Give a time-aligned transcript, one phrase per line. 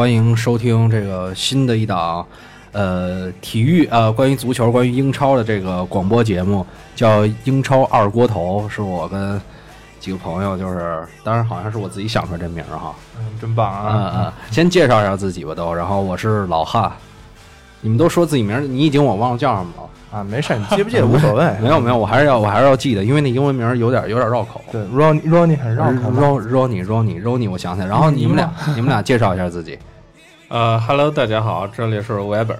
[0.00, 2.26] 欢迎收听这个新的一档，
[2.72, 6.64] 呃，体育呃，关于足球、关于英超的这个广播节目，
[6.96, 9.38] 叫《英超二锅头》，是我跟
[9.98, 14.12] 几个朋友，就是当然好像是我自己想出来这名儿哈，嗯，真棒嗯啊！
[14.14, 16.90] 嗯嗯，先介绍一下自己吧都，然后我是老汉，
[17.82, 20.18] 你们都说自己名儿，你已经我忘了叫什么了。
[20.18, 21.44] 啊，没事，你记不记得无所谓。
[21.60, 24.62] 没有没有，我还是要我还是要记得，因为那英文名儿有点有点绕口。
[24.72, 26.10] 对，Ronnie Ronnie 很绕口。
[26.10, 27.86] Ro Ronnie Ronnie Ronnie，我想起来。
[27.86, 29.78] 然后你们俩你们俩介绍一下自己，
[30.50, 32.56] 呃哈喽，大家好，这里是 Weber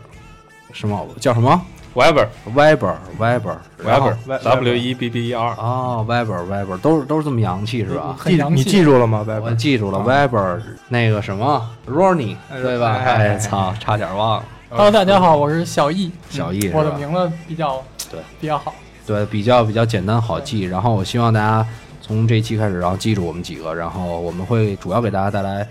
[0.72, 1.60] 什么叫什么
[1.92, 8.16] Weber Weber Weber Weber Weber W E B B E R，啊 Weber Weber 都是都是这么洋气是吧？
[8.22, 9.27] 记你很洋气记住了吗？
[9.27, 12.92] 我拜记住了啊 Weber 那个什么 Ronnie 对吧？
[12.94, 14.44] 哎操，差点忘了。
[14.69, 16.12] Hello，大家好，我是小易。
[16.28, 18.72] 小易是我的名字比较对比较好。
[19.04, 20.60] 对，比较比较简单好记。
[20.62, 21.66] 然后我希望大家
[22.00, 25.66] 从这一期开始，然后记住我们几个，然后我们会主要给大家带来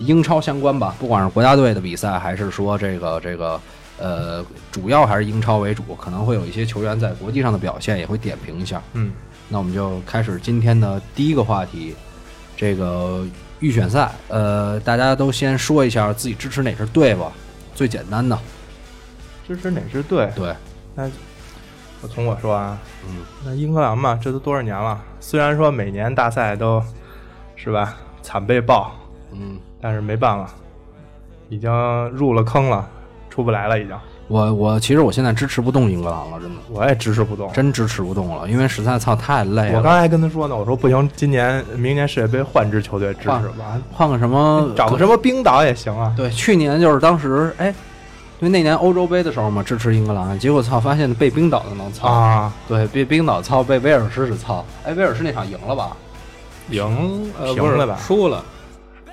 [0.00, 3.60] 英超相关吧，不管是国家队的比赛，还是说这个这个
[3.98, 8.82] 呃，主要还是英超为主，可能会有一些球员在国际上的表现也会点评一下。
[8.94, 9.12] 嗯，
[9.48, 11.94] 那我们就开始今天的第一个话题，
[12.56, 13.26] 这个
[13.60, 14.10] 预选赛。
[14.28, 17.30] 呃，大家都先说一下自己支持哪支队吧，
[17.74, 18.38] 最简单的。
[19.46, 20.30] 支持哪支队？
[20.34, 20.54] 对，
[20.94, 21.10] 那
[22.00, 24.98] 我从我说啊，嗯，那英格兰嘛，这都多少年了？
[25.20, 26.82] 虽然说每年大赛都
[27.54, 28.94] 是吧惨被爆，
[29.32, 30.50] 嗯，但是没办法，
[31.48, 31.70] 已经
[32.10, 32.88] 入了坑了，
[33.28, 33.96] 出不来了，已经。
[34.28, 36.56] 我我其实我现在支持不动英格兰了，真的。
[36.70, 37.52] 我也支持不动。
[37.52, 39.78] 真支持不动了，因为实在操太累了。
[39.78, 46.14] 我刚才还跟他说呢，我说不行，今年明年世界杯换支球队支持换吧，换个什么 找个什么冰岛也行啊。
[46.16, 47.74] 对，去年就是当时哎，
[48.38, 54.64] 因为那年欧洲杯的时候嘛，支持英格兰，结果操发现被冰岛的能操，啊，对，被冰岛操，被威尔士是操。
[54.84, 55.96] 哎，威尔士那场赢了吧？
[56.68, 58.44] 赢呃不是平了吧输了，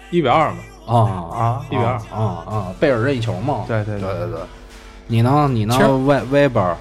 [0.09, 0.95] 一比二嘛，啊
[1.37, 2.67] 啊一比二啊啊！
[2.79, 3.65] 贝尔任意球嘛。
[3.67, 4.39] 对对对对对。
[5.07, 5.47] 你呢？
[5.51, 5.75] 你呢？
[6.05, 6.77] 威威伯尔，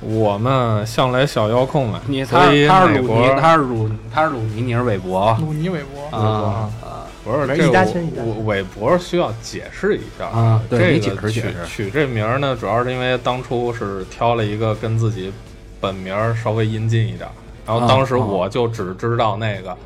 [0.00, 15.32] 我们向来小遥控嘛，你他所以是他是鲁尼，他是鲁他是鲁尼，你是韦伯鲁尼韦伯，啊啊不是这个一家亲一家亲我韦伯需要解释一下啊对你这个取解释解释取这名儿呢，主要是因为当初是挑了一个跟自己
[15.80, 17.32] 本名儿稍微音近一点儿，
[17.66, 19.76] 然后当时我就只知道那个啊！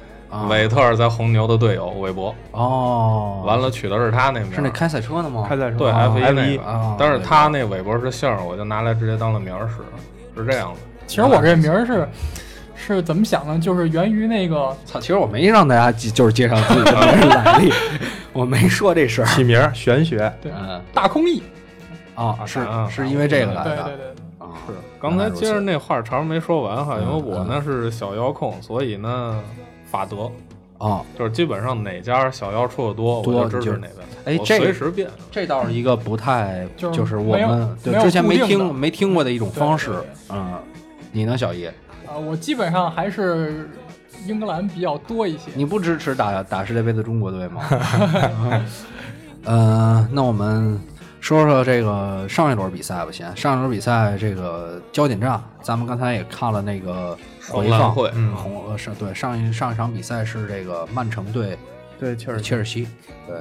[0.49, 5.47] 韦特尔在红牛的队友韦伯，哦，完了取的是他那名儿，是那开赛车的吗？
[5.49, 5.77] 开赛车。
[5.77, 6.61] 对啊 F 一
[6.99, 9.77] 但是他那韦伯是姓儿，我就拿来直接当了名儿使，
[10.41, 10.81] 是这样的。
[11.06, 12.06] 其实我这名儿是
[12.77, 13.59] 是怎么想呢？
[13.59, 17.72] 就是源于那个操，其实我没让大家介就是介绍自己的来历，
[18.33, 19.27] 我没说这事儿。
[19.27, 20.81] 起名儿玄学，对嗯。
[20.93, 21.43] 大空翼。
[22.15, 23.83] 啊，是啊是因为这个来对的。
[23.84, 24.50] 对对对，啊。
[24.67, 29.41] 是，刚才接着那话茬儿没说完哈，嗯因为我呢是小遥控，所以呢
[29.91, 30.31] 法德
[30.78, 33.97] 哦，就是基本上哪家小妖出的多，多我就支就持哪边。
[33.99, 35.09] 我哎这随时变。
[35.31, 39.93] 这倒是一个不太就是就是我们对之前没听没听过的一种方式。
[40.31, 40.59] 嗯，
[41.10, 41.69] 你呢，小叶？
[42.06, 43.69] 啊，我基本上还是
[44.26, 45.50] 英格兰比较多一些。
[45.54, 47.62] 你不支持打打世界杯的中国队吗？
[49.44, 50.78] 呃，那我们
[51.20, 53.10] 说说这个上一轮比赛吧。
[53.10, 57.16] 先，上一轮比赛这个焦点战，咱们刚才也看了那个
[57.50, 57.78] 回放。
[57.78, 61.59] 红蓝会，嗯，红呃是对上一上一场比赛是这个曼城队
[61.98, 62.88] 对，确实切尔西，
[63.26, 63.36] 对，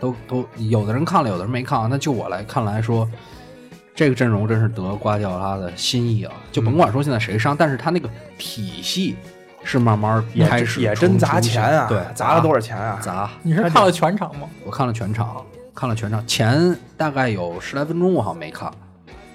[0.00, 1.86] 都都有的人看了，有的人没看啊。
[1.88, 3.08] 那就我来看来说，
[3.94, 6.32] 这个阵容真是得瓜迪奥拉的心意啊！
[6.50, 9.14] 就甭管说现在谁伤，但是他那个体系
[9.62, 12.98] 是慢慢也开始也真砸钱啊，对，砸了多少少钱啊？
[13.00, 13.30] 砸？
[13.42, 14.48] 你是看了全场吗？
[14.64, 15.44] 我看了全场，
[15.74, 18.72] 看了全场，前大概有十来分钟我好像没看，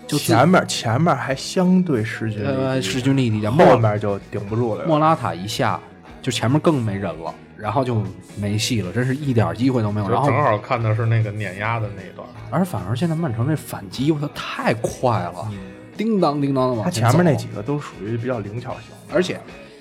[0.08, 4.86] 就前面前面还相对势均力呃敌势均力敌点，后面就顶不住了。
[4.86, 5.80] 莫拉塔一下，
[6.22, 8.04] 就前面更没人了，然后就
[8.40, 10.10] 没戏了，真是一点机会都没有。
[10.10, 12.28] 然后正好看的是那个碾压的那一段。
[12.52, 15.52] 而反而现在曼城这反击，我操，太快了，
[15.98, 18.82] 叮当叮当的往他前面那几个都属于比较灵巧型，
[19.12, 19.40] 而且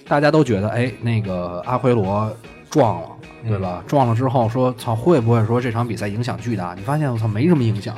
[0.08, 2.34] 大家都觉得，哎，那个阿奎罗
[2.70, 3.08] 撞了，
[3.46, 3.84] 对吧？
[3.86, 6.74] 撞了之后说，操，会不会说这场比赛影响巨大？
[6.74, 7.94] 你发现我操，没什么影响，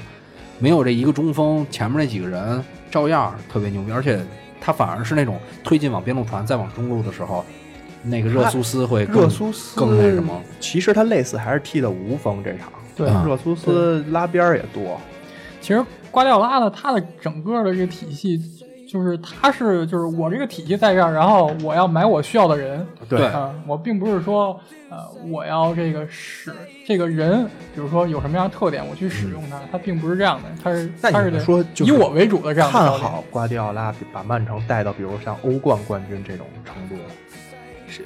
[0.58, 4.20] 没有这一个中锋，前面那几个人照样特别牛逼，而且
[4.60, 7.44] 他反而是那种推进往边路传，再往中路的时候，
[8.02, 10.40] 那个热苏斯会更热苏斯更那什么。
[10.60, 15.00] 其实他类似还是踢的无锋这场，对嗯热苏斯拉边儿也多，
[15.60, 18.40] 其实瓜迪奥拉的他的整个的这个体系，
[18.96, 24.58] 就是他是就是我这个体系在这儿，然后我要买我需要的人，对啊、我并不是说
[24.88, 24.96] 呃
[25.30, 26.50] 我要这个使
[26.86, 27.44] 这个人，
[27.74, 36.94] 比如说有什么样的特点我去使用他，他并不是这样的，他是那他是说以我为主的这样的看好瓜迪奥拉把曼城带到比如像欧冠冠军这种程度
[37.86, 38.02] 是？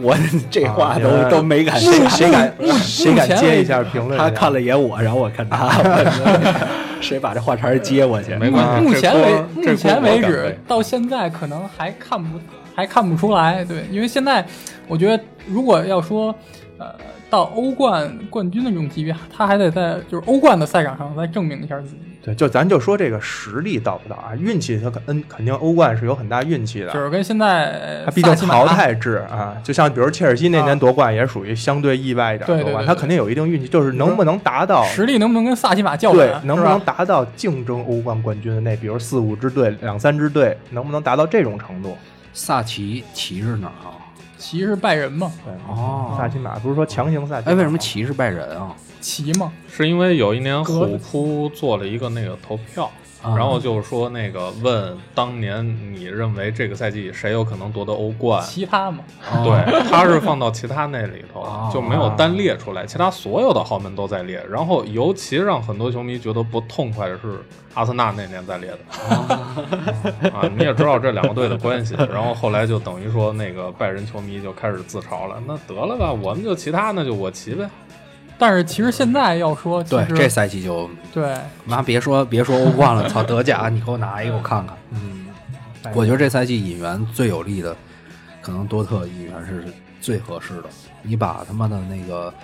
[0.00, 0.16] 我
[0.50, 2.08] 这话都、啊都没敢谁说。
[2.08, 4.18] 谁敢谁敢接一下评论？
[4.18, 5.68] 他看了眼我，然后我看他，
[7.02, 8.34] 谁把这话茬接过去？
[8.36, 8.88] 没关系。
[8.88, 12.38] 目前为目前为，止到现在可能还看不
[12.74, 14.46] 还看不出来，对，因为现在
[14.88, 16.34] 我觉得如果要说
[16.82, 16.94] 呃
[17.30, 24.36] 到欧冠冠军的这种级别，他还得在就是欧冠的赛场上再证明一下自己，对，就咱就说这个实力到不到啊？
[24.36, 41.96] 运气他肯嗯肯定欧冠是有很大运气的，就是跟现在他毕竟淘汰制啊，就像比如切尔西那年夺冠也属于相对意外一点夺冠，对对对他肯定有一定运气，就是能不能达到实力能不能跟萨奇马较对，，能不能达到竞争欧冠冠军的那，比如四五支队、两三支队，能不能达到这种程度？
[42.34, 43.96] 萨奇骑是哪儿啊？
[44.42, 47.52] 骑是拜仁嘛，对，哦萨奇马不是说强行萨奇马？
[47.52, 48.74] 哎，为什么骑是拜仁啊？
[49.00, 52.90] 骑嘛，是因为有一年虎扑做了一个那个投票，啊
[53.24, 55.64] 然后就是说那个问当年
[55.94, 58.42] 你认为这个赛季谁有可能夺得欧冠？
[58.42, 64.44] 其他嘛，哦对，他是放到其他那里头哦就没有单列出来，其他所有的豪门都在列。
[64.50, 67.40] 然后尤其让很多球迷觉得不痛快的是
[67.74, 68.78] 阿森纳那年在列的
[70.30, 71.94] 啊，你也知道这两个队的关系。
[72.10, 77.68] 然后后来就等于说那个拜仁球迷就开始自嘲了，那得了吧，我们就其他那就我骑呗。
[78.42, 81.32] 但是其实现在要说，对，这赛季就对
[81.64, 84.76] 妈别说别说欧冠了， 操德甲，你给我拿一个我看看。
[84.90, 85.26] 嗯，
[85.84, 87.76] 哎我觉得这赛季引援最有利的，
[88.40, 89.64] 可能多特引援是
[90.00, 90.64] 最合适的。
[91.02, 92.34] 你把他妈的那个、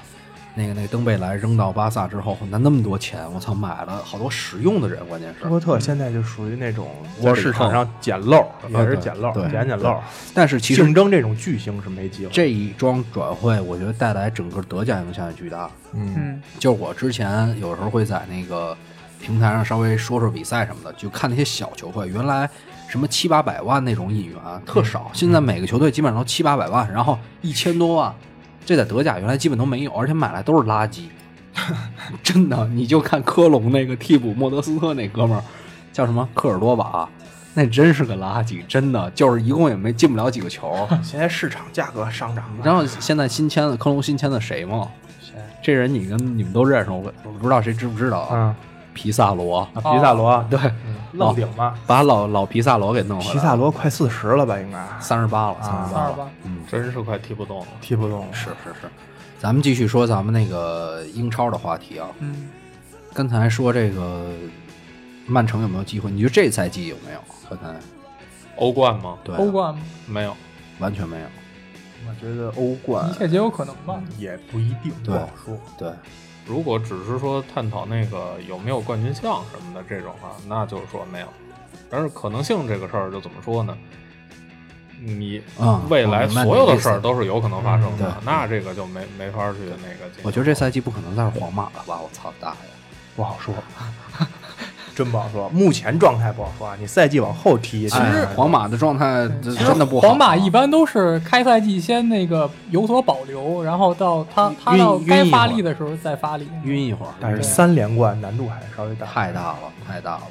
[0.59, 5.49] 那个、那个登贝莱扔到巴萨之后，那那么多钱，我操，买了好多实用的人，关键是。
[5.49, 6.89] 多特现在就属于那种
[7.23, 9.97] 在市场上捡漏，也是捡漏，捡捡漏。
[10.35, 12.33] 但是其实竞争这种巨星是没机会。
[12.33, 15.71] 这一桩转会，我觉得带来整个德甲影响也巨大。
[15.93, 18.77] 嗯，嗯就是我之前有时候会在那个
[19.21, 22.51] 平台上稍微说说比赛什么的，就看那些小球会，原来
[22.89, 28.15] 什么七八百万那种引援特少，现在每个球队基本上都七八百万，然后一千多万，
[28.69, 31.05] 这在德甲原来基本都没有，而且买来都是垃圾。
[32.23, 35.43] 真的，你就看科隆那个替补莫德斯特那哥们儿
[35.91, 37.09] 叫什么科尔多瓦，
[37.55, 40.87] 那真是个垃圾，真的就是一共也没进不了几个球。
[41.03, 44.87] 现在市场价格上涨了，然后现在新签的科隆新签的谁吗？
[45.19, 48.29] 谁这人你跟你们都认识，我我不知道谁知不知道啊？
[48.33, 48.55] 嗯，
[49.01, 50.59] 皮萨罗，啊皮萨罗，对，
[51.13, 51.73] 愣顶嘛。
[51.87, 53.35] 把老老皮萨罗给弄回来了。
[53.35, 54.59] 皮萨罗快四十了吧？
[54.59, 57.67] 应该三十八了，三啊十八嗯，真是快踢不动了。
[57.81, 58.33] 踢不动了。
[58.33, 58.89] 是是是。
[59.39, 62.09] 咱们继续说咱们那个英超的话题啊。
[62.19, 62.49] 嗯，
[63.15, 64.33] 刚才说这个
[65.27, 66.11] 曼城有没有机会？
[66.11, 67.21] 你觉得这赛季有没有？
[67.49, 67.79] 刚才
[68.57, 69.17] 欧冠吗？
[69.23, 70.37] 对啊欧冠嘛没有。
[70.81, 71.27] 完全没有。
[72.09, 74.03] 我觉得欧冠一切皆有可能吧。
[74.19, 75.57] 也不一定，不好说。
[75.79, 75.93] 对，
[76.49, 81.29] 如果只是说探讨那个有没有冠军相什么的这种啊，那就是说没有。
[81.91, 83.77] 但是可能性这个事儿就怎么说呢？
[85.01, 90.11] 你嗯未来所有的事儿都是有可能发生嗯的，对那这个就没没法去那个。
[90.25, 92.01] 我觉得这赛季不可能再是皇马了吧？
[92.03, 92.57] 我操大爷！
[93.15, 93.55] 不好说，
[94.99, 95.49] 真不好说。
[95.51, 100.09] 目前状态不好说啊，你赛季往后踢，其实皇马的状态真的不好。
[100.09, 106.49] 啊皇马一般都是开赛季先那个有所保留，然后到他他到该发力的时候再发力。
[106.65, 110.23] 晕一会儿，但是三连冠难度还是稍微大，太大了，太大了。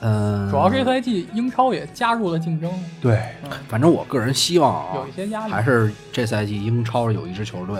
[0.00, 2.70] 嗯，主要这赛季英超也加入了竞争，
[3.00, 3.20] 对，
[3.68, 5.52] 反正我个人希望啊，有一些压力。
[5.52, 7.78] 还是这赛季英超有一支球队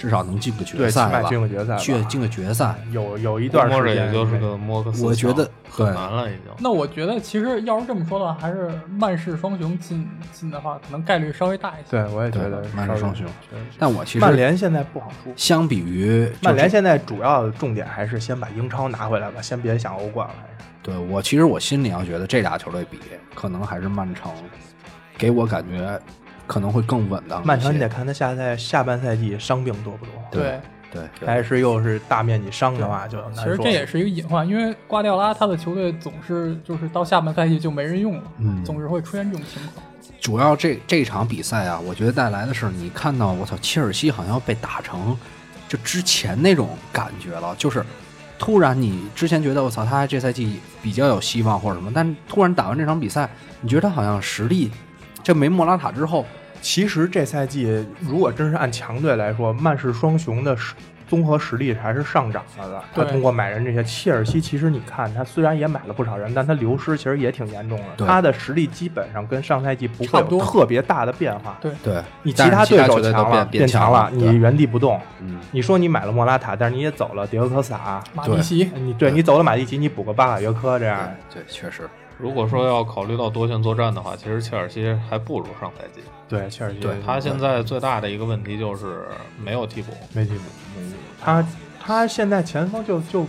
[0.00, 2.74] 至少能进个决赛吧，进个决赛，去进个决赛。
[2.90, 6.50] 有有一估摸着段时间也就是没个摸个四我觉得很难了已经。
[6.58, 11.90] 那我觉得其实要是这么说的话，还是曼市双雄进进的话，可能概率稍微大一些。
[11.90, 13.26] 对，我也觉得曼市双雄
[13.78, 15.30] 但我其实曼联现在不好说。
[15.36, 20.34] 相比于就是曼联现在主要的重点还是先把英超拿回来吧，先别想欧冠了。
[20.40, 22.98] 还是对我其实我心里要觉得这俩球队比，
[23.34, 24.32] 可能还是曼城
[25.18, 26.00] 给我感觉
[26.50, 27.46] 可能会更稳当。
[27.46, 33.42] 曼城你得看他下赛下半赛季伤病多不多，对对对还是又是大面积伤的话就难其。
[33.44, 39.86] 实这也是一个隐患，因为瓜迪奥拉他的球队总是就是到下半赛季就没人用了，嗯总是会出现这种情况。
[40.20, 45.16] 主要这这场比赛啊，我觉得带来的是你看到我操，切尔西好像被打成
[45.68, 47.84] 就之前那种感觉了，就是
[48.40, 53.30] 突然你之前觉得我操他这赛季比较有希望或者什么，但突然打完这场比赛，
[53.60, 54.68] 你觉得他好像实力
[55.22, 56.26] 这没莫拉塔之后，
[56.60, 60.74] 其实这赛季如果真是按强队来说，曼市双雄的实
[61.08, 62.80] 综合实力还是上涨了的。
[62.94, 68.06] 他通过买人这些，切尔西其实你看他虽然也买了不少人，但他流失其实也挺严重的。
[68.06, 71.58] 他的实力基本上跟上赛季不会有特别大的变化。
[71.60, 71.72] 对。
[71.82, 72.00] 对。
[72.22, 75.00] 你其他对手强了，变强了，你原地不动。
[75.20, 75.40] 嗯。
[75.50, 79.10] 你说你买了莫拉塔，但是你也走了迭戈科萨，马蒂奇，你对。
[79.10, 81.90] 你走了马蒂奇，你补个巴卡约科这样，对对，确实。
[82.20, 86.00] 如果说要考虑到多线作战的话，其实切尔西还不如上赛季。
[86.28, 89.06] 对，切尔西对他现在最大的一个问题就是
[89.42, 90.42] 没有替补，没替补，
[91.20, 91.44] 他
[91.82, 93.26] 他现在前锋就就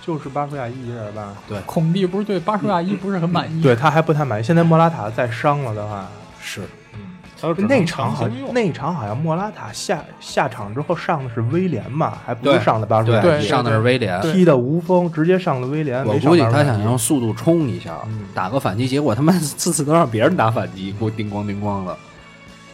[0.00, 1.34] 就是巴舒亚伊是吧？
[1.66, 3.62] 孔蒂不是对巴舒亚伊不是很满意？
[3.62, 4.42] 对他还不太满意。
[4.42, 6.06] 现在莫拉塔再伤了的话，
[6.40, 6.98] 是他
[7.68, 8.54] 那场好强行用。
[8.54, 14.20] 那场好像莫拉塔下下场之后上的是威廉嘛，还不是上的巴舒亚对，上的是威廉。
[14.22, 16.04] 踢的无锋，直接上的威廉。
[16.06, 21.96] 我估计他想用速度冲一下，嗯打个反击，结果他妈次次都让别人打反击，给我叮咣叮咣的，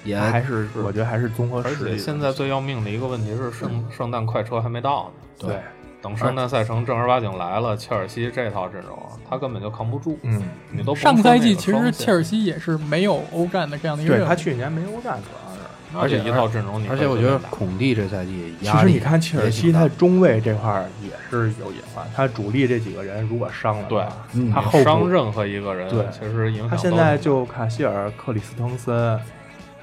[0.04, 5.48] 也还是我觉得还是综合而实力现在最要命的一个问题是圣圣诞快车还没到呢。
[5.48, 5.60] 对，
[6.02, 10.18] 等圣诞赛程正儿八经来了，切尔西这套阵容他根本就扛不住。
[10.22, 14.34] 嗯，你都上赛季其实切尔西也是没有欧战的这样的一个对他。
[14.34, 15.60] 去年没欧战主要是。
[15.92, 22.06] 而且一套阵容你而且我觉得孔蒂这赛季其压力实你看切尔西，他中卫这块儿也是有隐患。
[22.14, 29.20] 他主力这几个人如果伤了的话，嗯他后伤任何一个人，对其实影响他现在就卡希尔、克里斯滕森，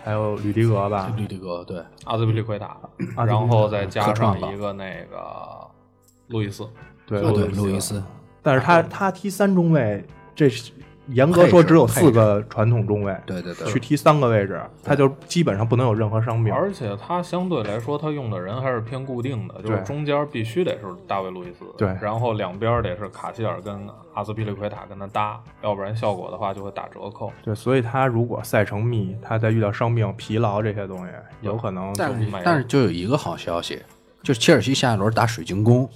[0.01, 2.77] 还有吕迪格吧，吕迪格对，阿兹比利奎塔，
[3.25, 5.17] 然后再加上一个那个
[6.27, 6.67] 路易斯，
[7.05, 8.03] 对对对，路路易斯，
[8.41, 10.03] 但是他他踢三中卫，
[10.35, 10.71] 这是
[11.07, 13.65] 严格说只有四个传统中卫，对对对。
[13.71, 16.53] 去踢三个位置，他就基本上不能有任何伤病。
[16.53, 21.87] 而且他相对来说他用的人还是偏固定的，就是中间必须得是大卫路易斯，对。
[22.01, 27.31] 然后两边得是卡希尔跟阿斯皮利奎塔跟他搭，要不然效果的话就会打折扣。
[27.41, 33.81] 对，所以他如果赛程密，他再遇到伤病、疲劳这些东西，有可能就但是没但是就有一个好消息，
[34.21, 35.89] 就是切尔西下一轮打水晶宫，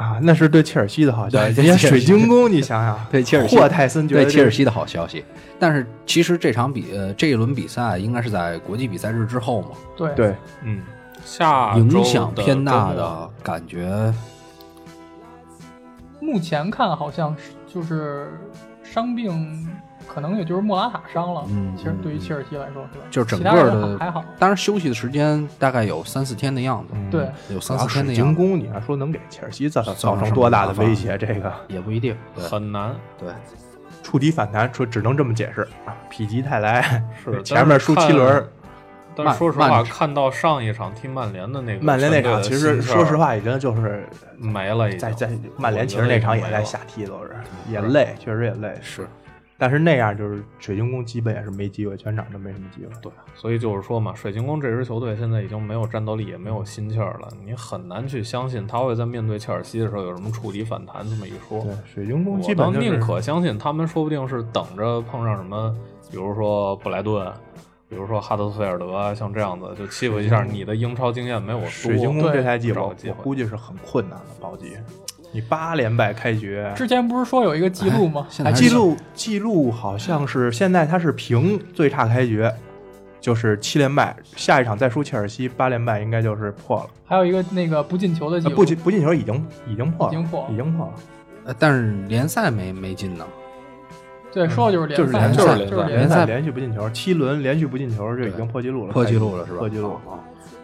[0.00, 1.54] 啊，那是对切尔西的好消息。
[1.54, 5.22] 对人家水晶宫，你想想，对切尔西霍泰森觉得对切尔西的好消息。
[5.58, 10.80] 但是其实这场比呃这一轮比赛应该是在国际比赛日之后嘛，对对嗯，
[11.22, 14.10] 下影响偏大的感觉。
[16.18, 18.32] 目前看好像是就是
[18.82, 19.68] 伤病，
[20.12, 21.44] 可能也就是莫拉塔伤了。
[21.48, 23.04] 嗯其实对于切尔西来说是吧？
[23.10, 24.24] 就是整个的还好。
[24.38, 31.16] 当然休息的时间大概有三四天的样子，嗯对，有三四天的样子，宫，你要说能给切尔西造造造成多大的威胁？
[31.16, 32.16] 这个也不一定。
[32.34, 33.28] 很难，对，
[34.02, 35.94] 触底反弹，说只能这么解释啊。
[36.10, 38.44] 否极泰来是 前面输七轮，
[39.14, 47.36] 但是说实话，看到上一场踢曼联的那个曼联那场其实说实话已经就是没了，已经在在曼联其实那场也在下踢，都是
[47.68, 48.76] 也累，确实也累。
[48.82, 49.08] 是，
[49.60, 52.90] 但是那样就是水晶宫基本也是没机会，全场都没什么机会。
[53.02, 61.60] 对，所以就是说嘛，水晶宫这支球队现在已经没有战斗力，也没有心气儿了，你很难去相信他会在面对切尔西的时候有什么触底反弹这么一说。
[61.60, 65.76] 对，水晶宫基本就是宁可相信他们说不定是等着碰上什么，
[66.10, 67.30] 比如说布莱顿，
[67.86, 71.70] 比如说哈德斯菲尔德啊，像这样子就欺负一下你的英超经验没有我多。
[71.70, 74.78] 水晶宫这赛季我估计是很困难的保级。
[75.32, 78.26] 你八连败开局，之前不是说有一个记录吗？
[78.54, 82.50] 记录记录好像是现在他是平最差开局，
[83.20, 86.86] 就是七连败，下一场再输切尔西八连败应该就是破了。
[87.04, 90.92] 还有一个那个不进球的记录，呃不进不进球已经已经破了，已经破了已经破了。
[91.44, 93.24] 呃但是联赛没没进呢。
[94.32, 96.26] 对，说的就是就是联赛，就是联联赛联赛。
[96.26, 99.58] 连续不进球，七轮连续不进球就已经破纪录了，破纪录了是吧？
[99.58, 99.90] 破纪录。
[100.06, 100.18] 哦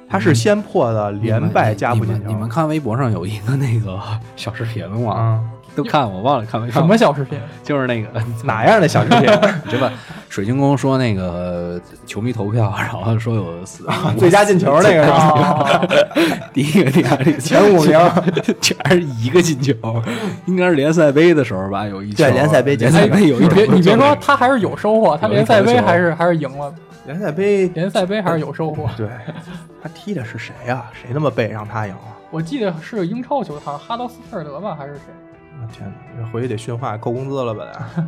[0.09, 2.29] 他是先破的连败加不进球。
[2.29, 3.99] 你们看微博上有一个那个
[4.37, 5.13] 小视频吗？
[5.13, 5.41] 啊，
[5.75, 6.83] 都看我忘了看没看。
[6.83, 7.39] 什么小视频？
[7.63, 8.09] 就是那个
[8.45, 9.21] 哪样的小视频？
[9.69, 9.93] 对吧？
[10.29, 13.87] 水晶宫说那个球迷投票，然后说有四
[14.19, 17.99] 最佳进球那个是第一个、第二个、前五名
[18.61, 19.75] 全是一个进球，
[20.45, 26.75] 应该是联赛杯的时候吧，有一球对联赛杯联赛杯有一你别说，他还是有收获，他联赛杯还是还是赢了，
[27.07, 28.91] 联赛杯，联赛杯还是有收获。
[28.95, 29.09] 对
[29.87, 30.85] 他踢的是谁呀？
[30.93, 32.19] 谁那么背让他赢啊？
[32.33, 35.03] 我记得是英超球队，好像哈德斯菲尔德吧，还是谁？
[35.63, 38.05] 我天哪，回去得训话，扣工资了吧得。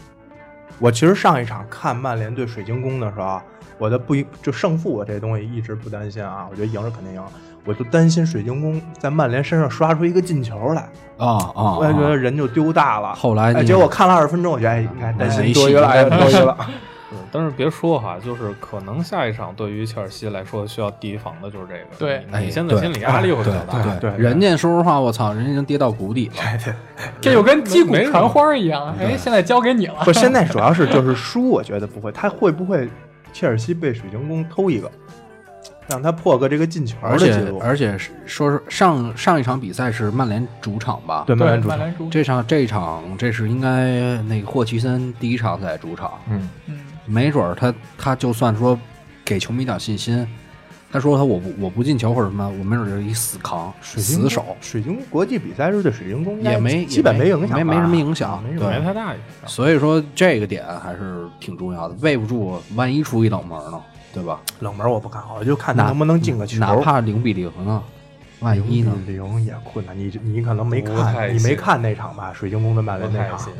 [0.80, 3.44] 我其实上一场看曼联对水晶宫的时候啊，
[3.76, 7.22] 我的不一就胜负我这东西一直不担心啊，我觉得赢是肯定赢，
[7.66, 11.76] 我就担心水晶宫在曼联身上刷出一个进球来，啊啊！
[11.76, 13.08] 我也觉得人就丢大了。
[13.10, 16.56] 哎，后来哎结果看了二十分钟，我觉得哎，应该担心多余了，多余了。
[17.10, 21.84] 是但是别说哈，就是可能下一场对于切尔西来说需要提防的就是这个。
[21.98, 23.82] 对你你现在心理压力会比较大。
[23.82, 26.34] 对对人家说实话，我操，人家已经跌到谷底了。
[27.20, 30.02] 这就跟击鼓传花一样，哎，现在交给你了。
[30.04, 32.88] 不，现在主要是就是输，我觉得不会，他会不会
[33.32, 34.90] 切尔西被水晶宫偷一个，
[35.88, 37.58] 让他破个这个进球的记录？
[37.62, 41.24] 而且是说是上上一场比赛是曼联主场吧？
[41.26, 48.78] 对曼联主场，这场这一场这是应该那个霍奇森第一场在主场，嗯，嗯，没准儿他他就算说
[49.24, 50.26] 给球迷点信心，
[50.92, 59.48] 他说他我不我不进球或者什么，我没准就是一死扛水晶死守，水晶国际比赛日对水晶宫应该也没基本没影响吧，没没什么影响啊没什对么没太大影响。
[59.48, 63.80] 所以说这个点还是挺重要的，喂不住万一出一冷门呢，
[64.12, 64.40] 对吧？
[64.60, 66.58] 冷门我不看好，我就看他哪能不能进个球。
[66.58, 67.82] 哪怕零比零呢，
[68.40, 68.92] 万一呢？
[69.06, 72.32] 零也困难，你你可能没不太看，你没信看那场吧？
[72.32, 73.52] 水晶宫的曼联那场信，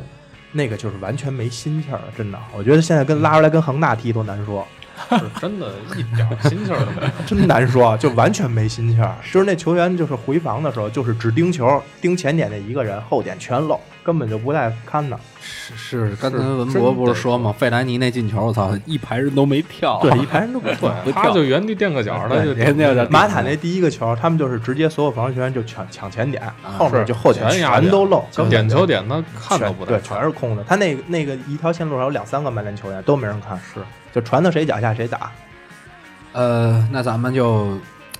[0.51, 2.39] 那个就是完全没心气儿，真的。
[2.55, 4.67] 我觉得现在跟拉出来跟恒大踢都难说，
[5.09, 7.11] 是 真的一点儿心气儿都没有。
[7.25, 9.15] 真难说，就完全没心气儿。
[9.31, 15.17] 就是那球员就是回防的时候，就是只盯球，盯前点那一个人，后点全漏，根本就不带看的。
[15.43, 17.51] 是是，刚才是文博不是说吗？
[17.57, 30.63] 费莱尼那进球，我操，一排人都没跳，对，一排人都不跳， 不他就原地垫个脚，他就人家在马塔那第一个球，他们就是直接所有防守球员就抢抢前点，后面就后点全都漏，点球点他看都不带全是空的。
[30.63, 33.79] 他那个那个一条线路上有两三个曼联球员都没人看，是
[34.13, 35.31] 就传到谁脚下谁打。
[36.33, 37.77] 呃，那咱们就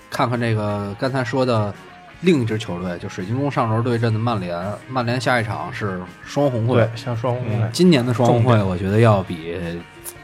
[0.10, 1.74] 看看这个刚才说的
[2.22, 4.62] 另一支球队，就水晶宫上轮对阵的曼联。
[4.88, 9.58] 曼联下一场是双红会对，，像双红会，今年的双红会，我觉得要比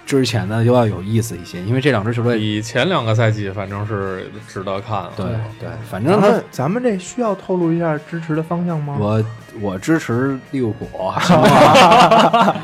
[0.08, 5.12] 之前的又要有意思一些，因为这两支球队，比前两个赛季反正是值得看了。
[5.18, 5.26] 对
[5.60, 8.96] 对，反正他咱们这需要透露一下支持的方向吗？
[8.98, 9.22] 我
[9.60, 10.88] 我支持利物浦？
[10.98, 12.56] 啊，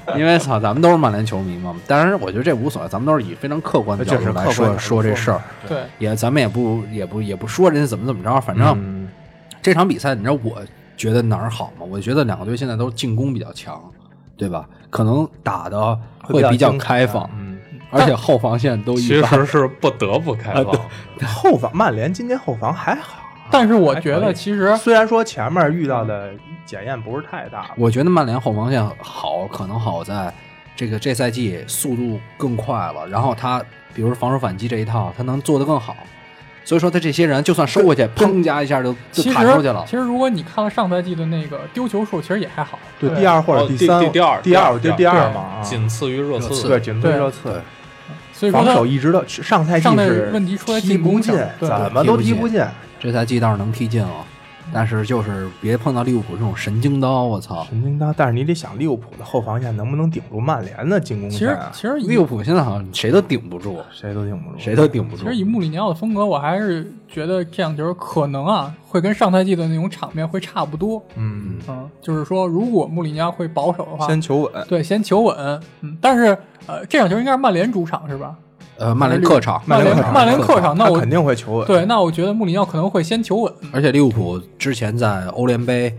[0.16, 1.76] 因为操，咱们都是曼联球迷嘛。
[1.86, 9.06] 当然，我觉得这无所谓，咱们都是以非常客观的角度来说说这事儿，对，也咱们也不也不也不说人家怎么怎么着，反正嗯
[9.60, 10.62] 这场比赛，你知道我
[10.96, 11.84] 觉得哪儿好吗？
[11.86, 13.78] 我觉得两个队现在都进攻比较强，
[14.34, 14.66] 对吧？
[14.90, 17.58] 可能打的会比较开放，嗯，
[17.90, 19.00] 而且后防线都一。
[19.00, 20.74] 实是不得不开放。
[21.26, 26.30] 后防曼联今年后防还好，但是我觉得其实虽然说前面遇到的
[26.66, 30.32] 检验不是太大，我觉得曼联后防线好，可能好在
[30.74, 33.62] 这个这赛季速度更快了，然后他
[33.94, 35.96] 比如防守反击这一套，他能做得更好。
[36.64, 39.84] 所以说，他这些人就算收回去，砰加一下就就弹出去了。
[39.86, 39.96] 其。
[39.96, 42.78] 实如果你看了上赛季的那个丢球数，其实也还好。
[42.98, 45.62] 对第二或者哦第三，第第二第二，我觉得第二嘛，啊。
[45.62, 47.60] 仅次于热刺，对仅次于热刺，
[48.32, 52.62] 所以说他防守一直都上赛季上赛季是问题出在踢进攻不进上，怎么都踢不进。
[53.00, 54.08] 这赛季倒是能踢进了，
[54.72, 57.64] 但是就是别碰到利物浦这种神经刀，我操！
[57.68, 61.58] 神经刀，但是你得想利物浦的后防线能不能顶住曼联的进攻其实？
[61.72, 65.36] 其实利物浦现在好像谁都顶不住，谁都顶不住，谁都顶不住其实。
[65.36, 71.02] 以穆里尼奥的风格，我还是觉得这样球可能啊会跟上赛季的那种场面会差不多。
[71.16, 74.52] 嗯，嗯，就是说如果穆里尼奥会保守的话，先求稳。
[74.68, 75.60] 对先求稳。
[75.80, 78.36] 嗯，但是呃这场球应该是曼联主场是吧？
[78.80, 81.66] 呃，曼联客场，曼联联客场曼联客场，那我肯定会求稳。
[81.66, 83.52] 对，那我觉得穆里尼奥可能会先求稳。
[83.72, 85.94] 而且利物浦之前在欧联杯，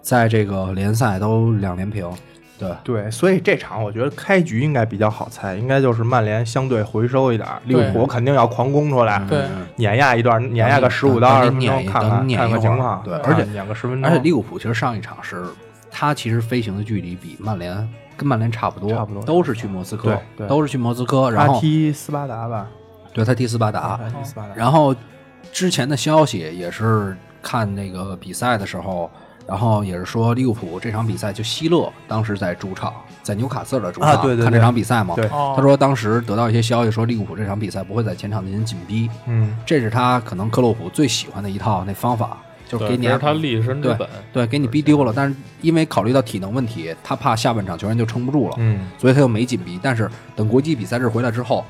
[0.00, 2.08] 在这个联赛都两连平，
[2.56, 9.42] 对，对，所以这场我觉得开局应该比较好猜，应该就是曼联相对回收一点，利物浦肯定要狂攻出来，对
[9.74, 13.02] 碾压一段，碾压个十五到二十分钟，看看看等你碾一会儿看情况。
[13.04, 15.44] 对而且碾个十分钟，而且利物浦其实上一场是，
[15.90, 17.76] 他其实飞行的距离比曼联
[18.20, 22.68] 跟曼联差不多，差不多都是去莫斯科对，对都是去莫斯科，然他后踢斯巴达吧，
[23.14, 24.94] 对他踢斯巴达，他踢斯巴达，然后
[25.50, 29.10] 之前的消息也是看那个比赛的时候，
[29.46, 35.16] 然后也是说利物浦这场比赛就希勒当时在主场，在纽卡斯尔的主场、啊对对对看这场比赛嘛。
[35.56, 42.36] 他说当时得到一些消息说利物浦这场比赛不会在前场进行紧逼，嗯，这是他可能克洛普最喜欢的一套那方法，
[42.70, 44.08] 就是给，你他立身之对本。
[44.32, 49.78] 对给你逼丢了，但是因为考虑到体能问题，他怕下半场球员就撑不住了，嗯，所以他就没紧逼。
[49.82, 51.64] 但是等国际比赛日回来之后，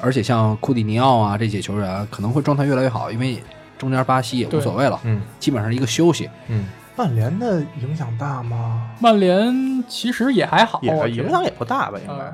[0.00, 3.42] 而且像库蒂尼奥啊这些球员可能会状态越来越好，因为
[3.76, 6.30] 中间巴西也无所谓了，嗯基本上一个休息。
[6.48, 8.90] 嗯，曼联的影响大吗？
[9.00, 12.24] 曼联其实也还好，也影响也不大吧，应该。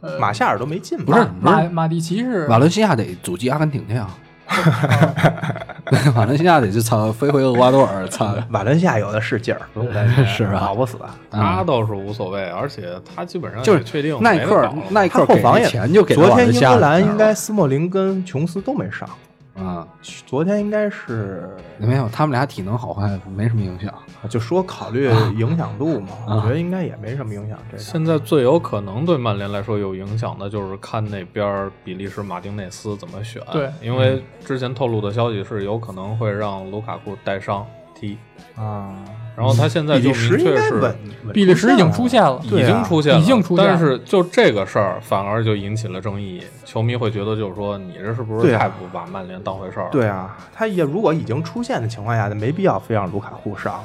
[0.00, 1.04] 呃马夏尔都没进吧？
[1.06, 4.10] 不是马马蒂奇是瓦伦西亚得阻击阿根廷去啊，
[6.16, 10.60] 瓦伦西亚得去操飞回厄瓜多尔，操，瓦伦西亚有的是劲儿，不用担心，是吧？
[10.60, 10.96] 打不死。
[11.30, 19.08] 他倒是无所谓，而且他基本上就是确定耐克耐克后防也钱就给昨天英瓦伦西亚格兰应该斯莫林跟琼斯都没上，
[19.56, 19.86] 啊，
[20.26, 23.92] 昨天应该是没有，他们俩体能好坏没什么影响。
[24.28, 27.58] 就说考虑影响度嘛，啊我觉得应该也没什么影响。
[27.70, 33.42] 这现在最有可能对曼联来说有影响的，就是看那边比利时马丁内斯怎么选。
[33.52, 37.66] 对因为之前透露的消息是有可能会让卢卡库带伤
[37.98, 38.18] 踢，
[38.56, 38.94] 啊，
[39.36, 40.96] 然后他现在就比利时明确是应该稳，
[41.32, 42.40] 比利时已经出现了。
[42.44, 46.42] 已经出现了，已经出现了但是就这个事儿，反而就引起了争议。
[46.64, 49.90] 球迷会觉得，就是说你这是不是太不把曼联当回事儿了？
[49.90, 53.84] 对啊，他也如果已经出现的情况下，那没必要非让卢卡库上啊。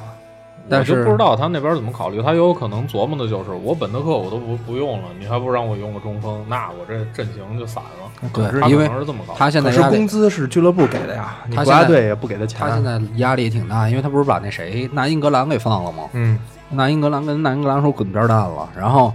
[0.68, 8.01] 但我就是不知道他那边怎么考虑，他有可能琢磨的就是我本德克我都不不用了，你还不让我用个中锋，那我这阵型就散了。
[8.32, 8.90] 对，因为。
[9.36, 12.68] 他现在压力工资是俱乐部给的呀，你国家队也不给他钱啊。
[12.68, 16.04] 他现在压力也挺大，因为他不是把那谁那英格兰给放了吗？
[16.12, 16.38] 嗯，
[16.70, 19.12] 南英格兰跟那英格兰说滚边蛋了，然后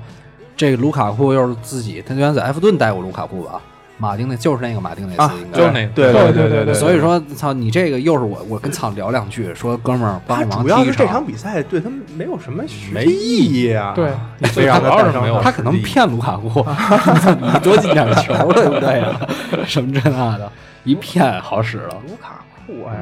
[0.55, 3.61] 这个卢卡库又是自己，他原来在埃弗顿带过卢卡库吧？
[3.97, 13.93] 马丁内就是那个马丁内啊斯，应该就是那个对对对对对对所以说，操你这个又是我，我跟操聊两句，说哥们儿帮忙主要是这踢一场场比赛对他们没有什么实没意义啊。
[13.95, 16.47] 对，你非让他主要是没有诞生他可能骗卢卡库，
[17.41, 19.19] 你多进点球，对不对呀？
[19.65, 20.51] 什么这那的，
[20.83, 21.95] 一骗好使了。
[22.07, 22.95] 卢卡库哎，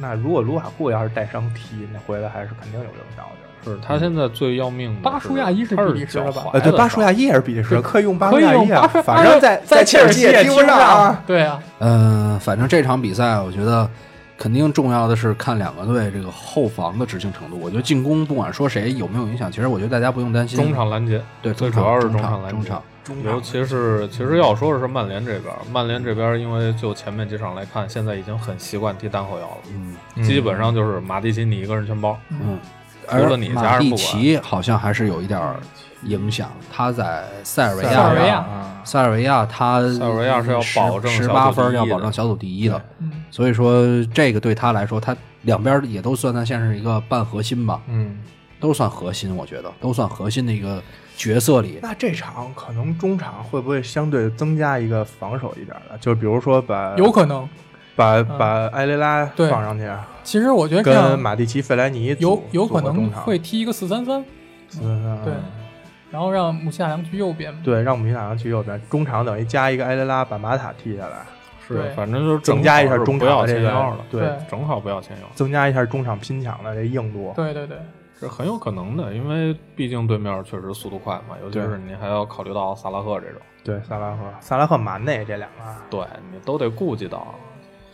[0.00, 3.51] 那如果卢卡库要是带伤踢，那回来还是肯定有这个道理。
[3.64, 11.22] 是他现在最要命的巴舒亚伊是比利时的吧呃，对，巴舒亚伊也是比利时，可以用巴舒亚伊啊反正在在切尔西也踢不上啊。。
[11.26, 13.88] 对啊，嗯，反正这场比赛，我觉得
[14.36, 17.58] 肯定重要的是看两个队这个后防的执行程度。
[17.60, 20.58] 我觉得进攻不管说谁有没有影响，其实我觉得大家不用担心。
[20.58, 22.82] 中场拦截，对，最主要是中场拦截中场。
[23.24, 29.56] 尤其是其实要说的是曼联这边，曼联这边因为就前面几场来看，现在已经很习惯踢单后腰了，
[30.14, 32.16] 嗯基本上就是马蒂奇你一个人全包。
[32.30, 32.56] 嗯，
[33.12, 35.40] 除了你而马蒂奇好像还是有一点
[36.04, 36.50] 影响。
[36.72, 38.46] 他在塞尔维亚塞尔维亚
[38.84, 48.18] 塞尔维亚他塞尔维亚是要保证十小八分要保证小组第一的，嗯，所以说这个对他来说，他两边也都算他现在是一个半核心吧，嗯，
[48.58, 50.82] 都算核心，我觉得都算核心的一个
[51.16, 51.78] 角色里。
[51.82, 55.96] 那这场可能中场会不会相对增加一个防守一点的？
[55.98, 57.48] 就比如说把有可能。
[57.94, 59.86] 把把埃雷拉对放上去，
[60.22, 64.24] 其实我觉得跟马蒂奇、费莱尼有有可能会踢一个四三三，
[64.68, 65.34] 四三三对。
[66.10, 67.54] 然后让姆希亚良去右边。
[67.62, 71.24] 对，让姆希塔良去右边，中场等于加一个埃雷拉，把马塔踢下来，
[71.66, 77.32] 是，反正就是增加一下中正好是不要场的这个前腰了，对，正好不要前腰，增加一下中场拼抢的这硬度。
[77.34, 77.78] 对对对，
[78.20, 87.34] 是很有可能的，因为毕竟对面确实速度快嘛，尤其是你还要考虑到萨拉赫这种，对，萨拉赫、萨拉赫、马内这两个，对你都得顾及到。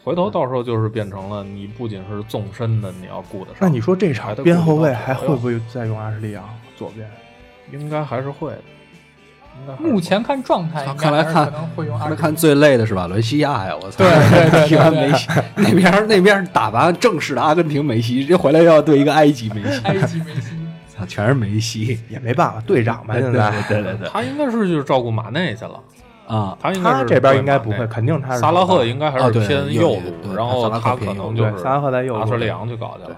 [0.08, 3.56] 回头到时候就是变成了你不仅是纵深的，你要顾得上。
[3.60, 7.06] 那你说这场边后卫还会不会再用阿什利啊左边？
[7.70, 8.52] 应该还是会
[9.66, 13.06] 的，目前看状态，看来看可能会用阿什利看看最累的是瓦？
[13.06, 13.98] 伦西亚呀，我操！
[13.98, 20.52] 对对对对踢完 梅西那边那边打完正式的阿根廷梅西，这回来又要对一个埃及梅西，埃及梅西。
[20.96, 22.00] 操，全是梅西。
[22.08, 25.78] 也没办法，队长嘛，现在对对对他应该是去照顾马内去了，
[26.28, 29.88] 啊，他应该他这边应该不会，肯定他是萨拉赫应应该还是啊对右偏右
[30.22, 33.16] 路，然后他可能就是萨拉赫在右路阿什利杨去搞去了。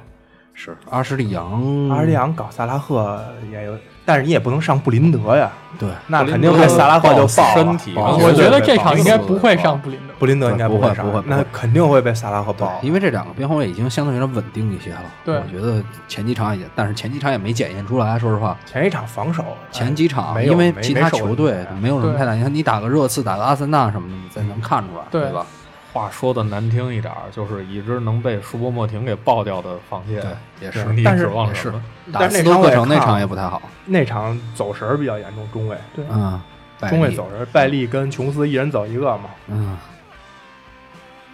[0.52, 3.18] 是阿什利杨，阿什利杨搞萨拉赫
[3.50, 10.09] 也有，但是你也不能上布林德呀，对那肯定被萨拉赫就爆体我觉得这场应该不会上布林德。
[10.20, 12.78] 布林德应该不会，不会那肯定会被萨拉赫爆。
[12.82, 15.02] 因为这两个边后卫已经相对有点稳定一些了。
[15.24, 18.18] 对我觉得前几场也，但是前几场也没检验出来。
[18.18, 25.46] 说实话，前一场防守，前几场因为其他球队没有什么太大影响，你打个热刺，打个阿森纳什么的，你才能看出来，对吧？
[25.92, 30.22] 话说的难听一点儿，就是一支能被舒波莫廷给爆掉的防线，
[30.60, 31.82] 也是你但是指望也是什么？
[32.12, 33.60] 打但是斯托克城那场也不太好。
[33.86, 36.40] 那场走神儿比较严重，中卫对，嗯，
[36.88, 39.76] 中卫走神，拜利跟琼斯一人走一个嘛，嗯，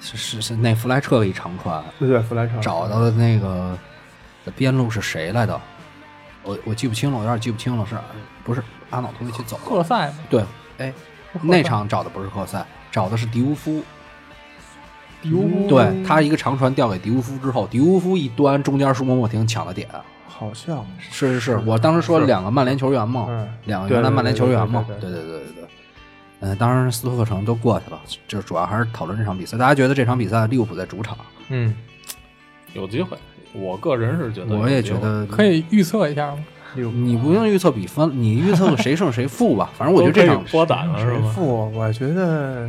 [0.01, 1.83] 是是是，那弗莱彻一长传。
[1.99, 2.53] 对对，弗莱彻。
[2.61, 3.77] 找到的那个
[4.45, 5.61] 的边路是谁来的？
[6.43, 7.97] 我我记不清了，我有点记不清了，是
[8.45, 9.63] 不是阿瑙托维奇走了？
[9.65, 10.45] 赫塞嘛，对，
[10.79, 10.93] 哎，
[11.43, 13.83] 那场找的不是赫塞，找的是迪乌夫。
[15.23, 15.69] 迪乌夫？
[15.69, 19.89] 对他一个长传调给迪乌夫之后，迪乌夫一端，中间舒莫莫廷抢了点。
[20.29, 21.41] 好像是。
[21.41, 23.49] 是是，我当时说两个曼联球员嘛，嗯。
[23.65, 24.97] 两个原来曼联球员嘛，对。
[25.01, 25.66] 对对对对对
[26.41, 26.49] 对。
[26.49, 29.57] 嗯，当然斯托克城都过去了，就主要还是讨论这场比赛。
[29.57, 31.17] 大家觉得这场比赛利物浦在主场，
[31.49, 31.75] 嗯，
[32.73, 33.17] 有机会，
[33.53, 35.45] 我个人是觉得我也觉得可。
[35.45, 36.45] 以预测一下吗？
[36.75, 39.71] 你不用预测比分，你预测个谁胜谁负吧。
[39.79, 41.13] 反正我觉得这场波胆了是吗？
[41.13, 41.71] 谁负？
[41.73, 42.69] 我觉得，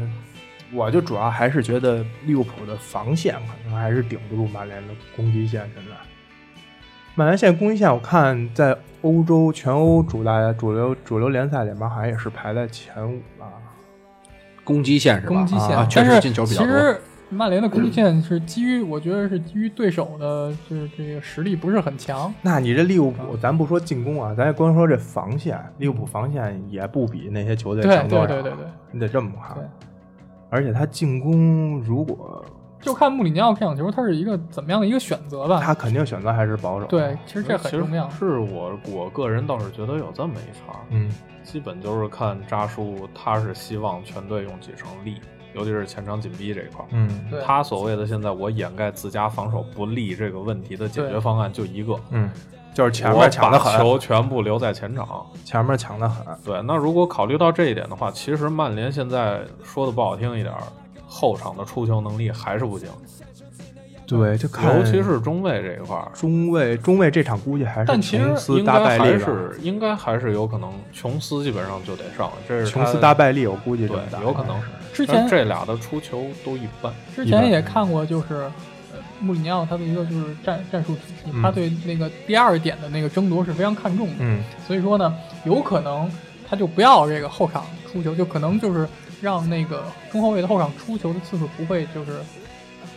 [0.72, 5.70] 我就主要还是觉得利物浦的防线可能还是顶不住曼联的攻击线。
[5.76, 5.92] 现在，
[7.16, 13.37] 曼联现在攻击线，我看在欧洲全欧主大主流主流联赛里面，好像也是排在前五吧。
[14.68, 15.30] 攻击线是吧？
[15.30, 16.68] 攻击线，啊，确实但是进球比较多。
[16.68, 17.00] 其实
[17.30, 22.34] 曼联的攻击线是基于，我觉得是基于对手的，就是这个实力不是很强。
[22.42, 28.26] 那你这利物浦，咱不说进攻啊，咱也光说这防线，利物浦防线也不比那些球队强多少。
[28.28, 29.58] 对对对对，你得这么看。
[30.50, 32.44] 而且他进攻，如果
[32.82, 35.60] 就看穆里尼奥这场球，他是一个怎么样的一个选择吧？
[35.62, 36.86] 他肯定选择还是保守。
[36.88, 41.12] 对，其实这很重要是我我个人倒是觉得有这么一茬，嗯，
[41.44, 45.20] 基本就是看扎叔他是希望全队用几成力，
[45.54, 46.88] 尤其是前场紧逼这一块儿。
[46.92, 52.30] 嗯对他所谓的现在我掩盖自家防守不利这个问题的解决方案就一个，嗯，
[52.74, 55.26] 就是前面抢的狠，把球全部留在前场。
[55.44, 56.26] 前面抢的很。
[56.46, 60.62] 对，那如果考虑到这一点的话，其实曼联现在说的不好听一点儿，
[61.08, 62.88] 后场的出球能力还是不行，
[64.06, 66.12] 对，就看尤其是中卫这一块儿。
[66.13, 69.20] 中卫，中卫这场估计还是但其实琼斯应该还大败利。
[69.20, 74.67] 是应该还是有可能，琼斯基本上就得上，这是琼斯他大败利，我估计这对，有可能是。
[74.93, 78.36] 之前这俩的出球都一般，之前也看过，就是
[78.93, 84.15] 呃穆里尼奥他的一个就是战战术体系，嗯他对那个第二点的那个争夺是非常看重的。
[84.20, 86.10] 嗯，所以说呢，有可能
[86.50, 88.88] 他就不要这个后场出球，就可能就是
[89.22, 92.12] 让那个中后卫的后场出球的次数不会就是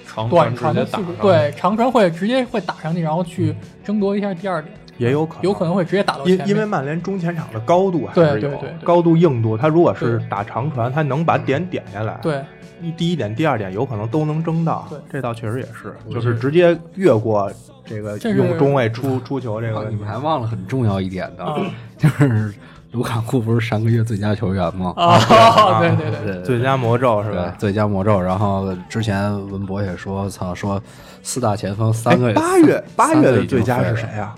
[0.07, 1.23] 长短传的次数，打。
[1.23, 3.55] 对，长传会直接会打上去，然后去
[3.85, 6.39] 争夺一下第二点，也有可能，有可能会直接打到前。
[6.41, 12.43] 因因为曼联中前场的高度还是有对对对高度硬度，他如果是打长传，他能把点点下来。，对
[12.83, 14.87] 一第一点、第二点有可能都能争到。
[14.89, 17.53] 对这倒确实也是，就是直接越过
[17.85, 19.87] 这个用中卫出出球这个啊。
[19.91, 21.61] 你们还忘了很重要一点的，啊
[21.99, 22.55] 就是
[22.92, 24.92] 卢卡库不是上个月最佳球员吗？
[24.96, 27.55] 啊，对对对，对最佳魔咒是吧？
[27.57, 28.20] 最佳魔咒。
[28.20, 30.83] 然后之前文博也说，操，说
[31.22, 34.35] 四大前锋三个月八月八月的最佳是谁啊？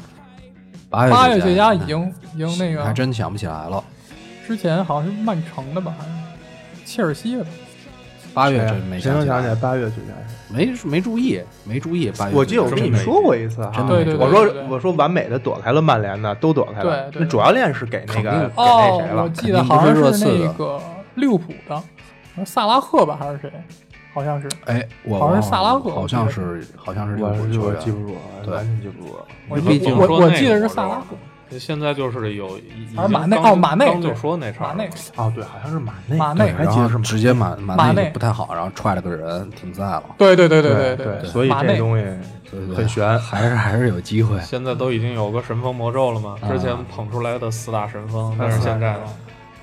[0.91, 3.83] 八月八月最佳佳已经已经那个还真想不起来了。
[4.47, 6.11] 之前好像是曼城的吧，还是
[6.85, 7.51] 切尔西的吧？
[8.35, 10.85] 八月真没起谁能想起来来，八月最佳是谁？
[10.85, 12.11] 没没注意，没注意。
[12.19, 17.11] 八月我记得我最佳跟你们说过一次哈，真的对对对我说我说完美的躲开了曼联的，都躲开了。
[17.11, 19.23] 对对那主教练是给那个给那哦谁，了？
[19.25, 20.81] 我记得好像是那个
[21.15, 21.83] 利物浦的
[22.45, 23.53] 萨拉赫吧，还是谁？
[24.15, 24.49] 好像是。
[24.67, 28.15] 哎，我好像是萨拉赫好像是好像是利我物浦球员我记不住，
[28.45, 29.17] 对完全记不住。
[29.49, 31.17] 我毕竟我我记得是萨拉赫，
[31.59, 40.03] 现在就是有已还是马内哦马内刚就说那场马内哦，对，好像是马内，马内，然后还记得是直接马马马内不太好，然后踹了个人停赛了。
[40.19, 42.05] 对对对对对对，所以这东西
[42.51, 43.19] 对对对很悬。
[43.19, 44.39] 还是还是有机会。
[44.41, 46.37] 现在都已经有个神风魔咒了嘛？
[46.43, 48.97] 啊之前捧出来的四大神风，但嗯是现在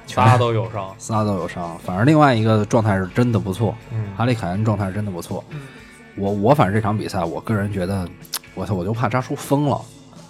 [0.08, 0.90] 仨都有伤。
[0.98, 5.44] 仨都有伤，反正另外一个状态是真的不错，嗯哈利凯恩状态真的不错。
[5.52, 5.60] 嗯
[6.16, 8.06] 我我反正这场比赛，我个人觉得，
[8.54, 9.80] 我操，我就怕扎叔疯了，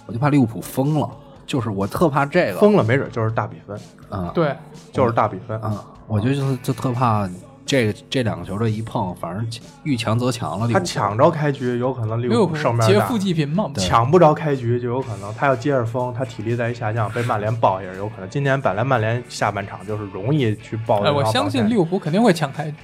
[0.06, 1.10] 我就怕利物浦疯了，
[1.50, 3.76] 就是我特怕这个，疯了，没准就是大比分，
[4.08, 4.54] 嗯，对，
[4.92, 5.60] 就是大比分。
[5.64, 7.28] 嗯，我觉得就是就特怕
[7.66, 9.44] 这个这两个球队一碰，反正
[9.82, 10.68] 遇强则强了。
[10.68, 18.30] 他抢着开局，有可能利物浦浦胜面大劫富济贫嘛，抢不着开局就有可能他要接着疯，他体力再一下降，被曼联爆也是有可能。
[18.30, 22.76] 今年本来曼联下半场就是容易去爆哎，我相信利物物浦肯定会抢开局，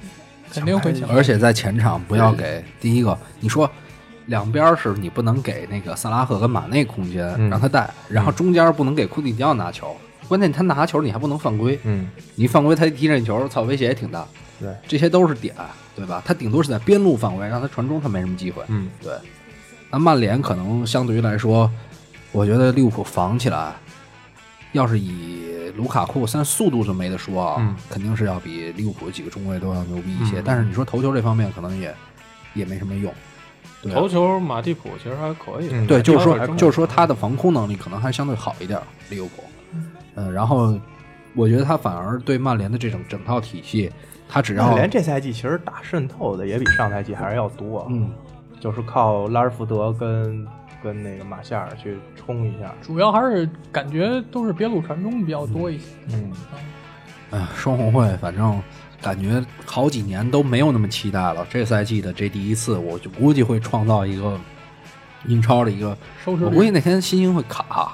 [0.51, 1.07] 肯定会抢。
[1.15, 3.69] 而且在前场不要给第一个，你说
[4.27, 9.95] 两边是你不能给那个萨拉赫跟马内空间嗯让他带，然后中间不能给库蒂尼奥拿球，
[10.27, 14.25] 关键他拿球你还不能犯规，嗯，你犯规他一踢这球，操，威胁也挺大。
[14.59, 15.53] 对，这些都是点，
[15.95, 16.21] 对吧？
[16.25, 18.63] 他顶多是在边路犯规，让他传中他没什么机会。
[18.67, 19.13] 嗯，对。
[19.89, 21.71] 那曼联可能相对于来说，
[22.31, 23.73] 我觉得利物浦防起来，
[24.73, 30.39] 要是以卢卡库，虽然速度是没得说啊，嗯肯定是要比利物浦几个中卫都要牛逼一些。
[30.39, 31.95] 嗯但是你说头球这方面可能也
[32.53, 33.13] 也没什么用。
[33.93, 35.87] 头球马蒂普其实还可以，嗯。
[35.87, 39.43] 对，就是说就是说他的防空能力可能还相对好一点，利物浦。
[40.15, 40.77] 嗯，然后
[41.35, 43.91] 我觉得他反而对曼联的这种整套体系，
[44.27, 48.09] 他只要曼联这赛季其实打渗透的也比上赛季还是要多，嗯，
[48.59, 50.47] 就是靠拉尔福德跟
[50.81, 55.85] 跟那个马夏尔去冲一下，主要还是感觉都是边路传中比较多一些。
[56.13, 56.31] 嗯，
[57.31, 58.61] 哎呀，双红会反正
[59.01, 61.45] 感觉好几年都没有那么期待了。
[61.49, 64.39] 这赛季的这第一次，我就估计会创造一个
[65.25, 67.93] 英超的一个，收视我估计那天新星会卡，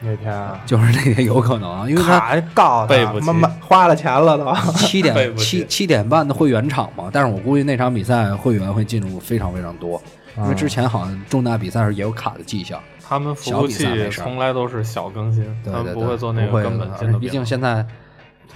[0.00, 10.02] 那天啊就是那天有可能，因为他卡 告他，背不起妈妈花了钱了都，七点 七七点半的会员场嘛，但是我估计那场比赛会员会进入非常非常多，
[10.36, 12.80] 因为之前好像重大比赛时也有卡的迹象。
[13.04, 17.28] 他们服务器从来都是小更新，他们对对对，不会做那个根本性的毕。
[17.28, 17.84] 竟现在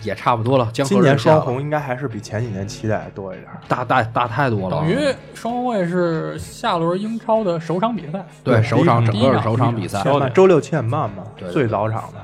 [0.03, 3.49] 也差不多了，江河今年双红应该还是比前几年期待多一点。
[3.69, 4.97] 大大大太多了，等于
[5.35, 8.25] 双红会是下轮英超的首场比赛。
[8.45, 10.03] 对首场整个首场比赛，
[10.35, 12.19] 周六七点半嘛，最早场的。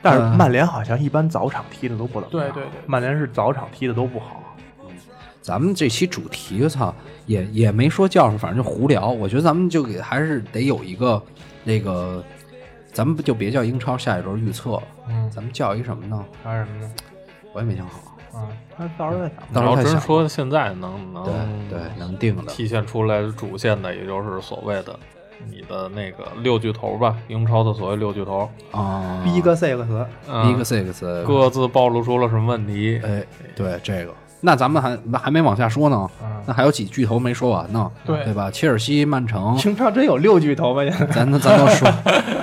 [0.00, 4.42] 但是嗯曼联好像一般早场踢的都不怎么样，对对对曼联是早场踢的都不好。
[5.40, 9.08] 咱们这期主题，我操，也也没说叫什么，反正就胡聊。
[9.08, 11.20] 我觉得咱们就给还是得有一个
[11.64, 12.22] 那个，
[12.92, 16.24] 咱们不就别叫英超下一轮预测了，嗯，咱们叫一个什么呢？
[16.42, 16.90] 还有什么呢？
[17.52, 18.00] 我也没想好。
[18.38, 19.52] 啊，那到时候再想。
[19.52, 22.42] 到时候真说现在能能对对，能定的。
[22.44, 24.98] 体现出来主线的，也就是所谓的
[25.46, 33.00] 你的那个六巨头吧，英超的所谓六巨头，啊 Big Six，嗯 Big Six，各自暴露出了什么问题？
[33.02, 33.24] 哎，
[33.56, 38.50] 对这个那咱们还还没往下说呢，嗯那还有几巨头没说完呢，对对吧？
[38.50, 40.82] 切尔西、曼城，英超真有六巨头吗？
[40.84, 41.92] 现在咱咱都说，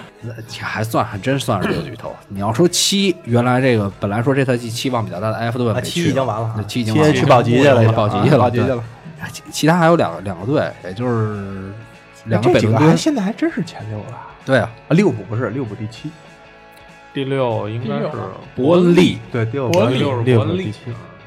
[0.59, 2.13] 还算还真算是六巨头。
[2.27, 8.83] 你要说七，原来这个本来说这赛季期望比较大的埃弗顿七已经完了啊，七已经完了去保级去了，保级去了，保级去了。
[9.31, 11.71] 其其他还有两个两个队，也就是
[12.25, 12.83] 两个这几北伦敦。
[12.85, 14.27] 个还现在还真是前六了啊！
[14.45, 16.11] 对啊，利物浦不是利物浦第七，
[17.13, 18.11] 第六应该是
[18.55, 20.71] 伯恩利，对，第六伯恩利是伯恩利。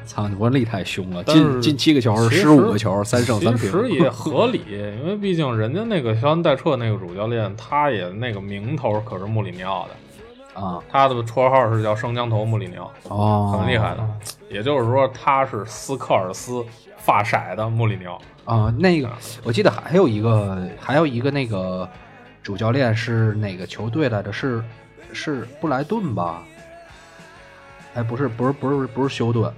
[0.09, 3.59] 操，伯恩利太凶了，进进七个球，失五个球，三胜三平。
[3.59, 14.09] 其实也合理，因为毕竟人家那个肖恩戴彻那个主教练，他也那个名头可是穆里尼奥的，啊，他的绰号是叫生姜头穆里尼奥，哦，很厉害的。
[14.49, 16.65] 也就是说，他是斯科尔斯
[16.97, 18.19] 发色的穆里尼奥。
[18.45, 19.07] 啊，那个
[19.43, 21.87] 我记得还有一个，还有一个那个
[22.41, 24.33] 主教练是哪个球队来着？
[24.33, 24.63] 是
[25.13, 26.41] 是布莱顿吧？
[27.93, 29.51] 哎，不是，不是，不是，不是休顿，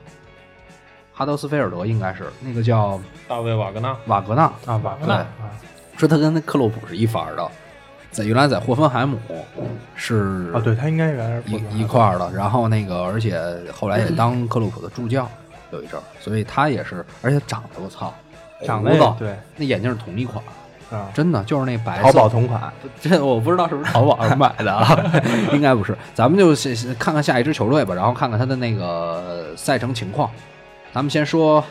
[1.21, 4.41] 哈德斯菲尔德应该是那个叫大卫瓦格纳，瓦格纳。
[4.65, 5.53] 啊，瓦格纳啊，
[5.95, 7.47] 说他跟那克洛普是一法儿的，
[8.09, 9.19] 在原来在霍芬海姆
[9.93, 13.39] 是啊，对他应该原来是一一块儿的，然后那个而且
[13.71, 15.29] 后来也当克洛普的助教
[15.69, 18.11] 有一阵儿，所以他也是，而且长得我操，
[18.65, 19.35] 长胡子得也对。
[19.57, 20.43] 那眼镜是同一款，
[20.89, 22.05] 啊，真的就是那白色。
[22.05, 24.99] 淘宝同款，这我不知道是不是淘宝上买的啊，
[25.53, 25.95] 应该不是。
[26.15, 30.27] 咱们就先先看看下一支球队吧，然后看看他的那个赛程情况。
[30.93, 31.63] 咱们先说，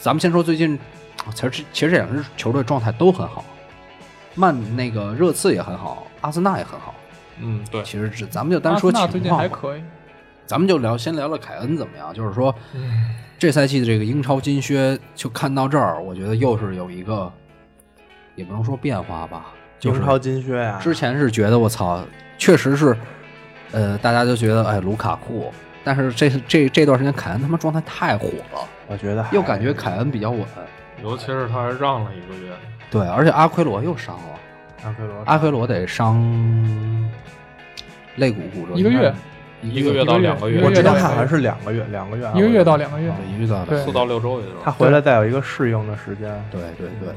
[0.00, 0.78] 咱们先说最近，
[1.34, 3.44] 其实其实这两支球队状态都很好，
[4.34, 6.94] 曼那个热刺也很好，阿森纳也很好。
[7.40, 9.82] 嗯，对，其实这咱们就单说阿森纳最近情况吧，还可以，
[10.46, 12.14] 咱们就聊先聊聊凯恩怎么样。
[12.14, 12.54] 就是说，
[13.38, 17.32] 这赛季的这个英超金靴，就看到这儿，我觉得又是有一个，
[18.36, 19.46] 也不能说变化吧，
[19.80, 22.04] 就是英超金靴呀，之前是觉得我操，
[22.38, 22.96] 确实是，
[23.72, 25.52] 呃，大家就觉得哎卢卡库，
[25.88, 30.44] 但是这这这段时间凯恩他妈状态太火了，我觉得又感觉凯恩比较稳，
[31.02, 32.52] 尤其是他还让了一个月，
[32.90, 34.38] 对，而且阿奎罗又伤了，
[34.84, 36.20] 阿奎罗阿奎罗得伤
[38.16, 39.14] 肋骨骨折一个月，
[39.62, 44.56] 一个月到两个月，我之前看好像是两个月，两个月，一个月到两个月，对一个月到四到六周也就是。
[44.62, 47.14] 他回来再有一个适应的时间，对对对，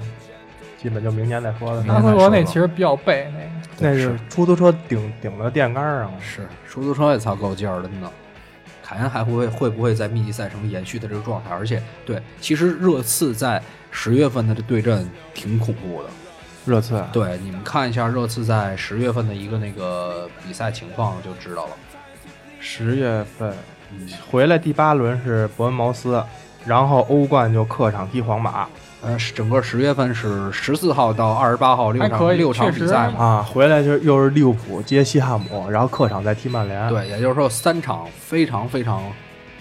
[0.77, 1.84] 基本就明年再说了。
[1.89, 3.51] 阿奎罗那其实比较背那个。
[3.84, 8.10] 那是出租车顶顶到电杆上了，是出租车也操够劲儿的呢。
[8.91, 11.49] 凯恩还会不会会不会在密集赛程延续的这个状态？
[11.51, 16.10] 而且，对，其实热刺在十月份的这对阵挺恐怖的。
[16.65, 21.71] 热刺对，你们看一下热刺在十月份的一个那个比赛情况就知道了。
[22.60, 23.56] 十月份
[24.30, 26.21] 回来第八轮是伯恩茅斯，
[26.65, 28.67] 然后欧冠就客场踢皇马
[29.01, 33.25] 呃，整个十月份是十四号到二十八号六场六场比赛嘛。
[33.25, 39.03] 啊，回来就又是利物浦接西汉姆，然后客场再踢曼联。，对，也就是说三场非常非常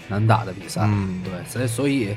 [0.07, 0.81] 难打的比赛。
[0.85, 2.15] 嗯对，所以所以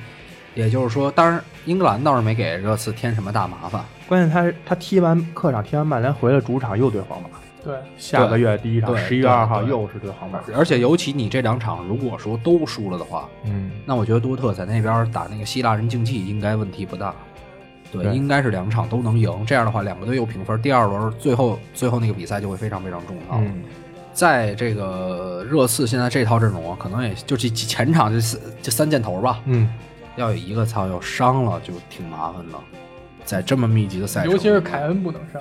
[0.55, 3.83] 也就是说，当然英格兰倒是没给热刺添什么大麻烦。
[4.07, 7.29] 关键他他踢完客场踢完曼联回来主场又对皇马，
[7.65, 10.39] 对，下个月第一场对十一月二号又是对皇马。
[10.55, 17.15] 而且尤其你这两场如果说都输了的话，嗯，那我觉得多特在那边打那个希腊人竞技应该问题不大。
[17.91, 19.31] 对，对应该是两场都能赢。
[19.47, 23.39] 这样的话，两个队又平分，第二轮最后最后那个比赛就会非常非常重要。
[23.39, 23.63] 嗯，
[24.13, 29.73] 在这个热刺现在这套阵容啊，可能也就这前场这四这三箭头吧，嗯，
[30.17, 32.59] 要有一个操要伤了就挺麻烦的。
[33.25, 35.41] 在这么密集的赛程，尤其是凯，恩不能伤，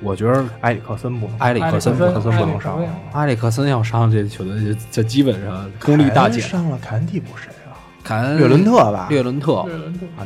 [0.00, 2.78] 我觉得埃里克森不能，埃里克森埃里不能上克森埃里克不能上。
[2.78, 2.88] 森。
[3.12, 6.40] 埃里克森要上，这球队就就基本上功力大减。
[6.40, 7.74] 上了，凯恩替补谁啊？
[8.04, 9.06] 凯恩、略伦特吧？
[9.10, 9.66] 略伦特、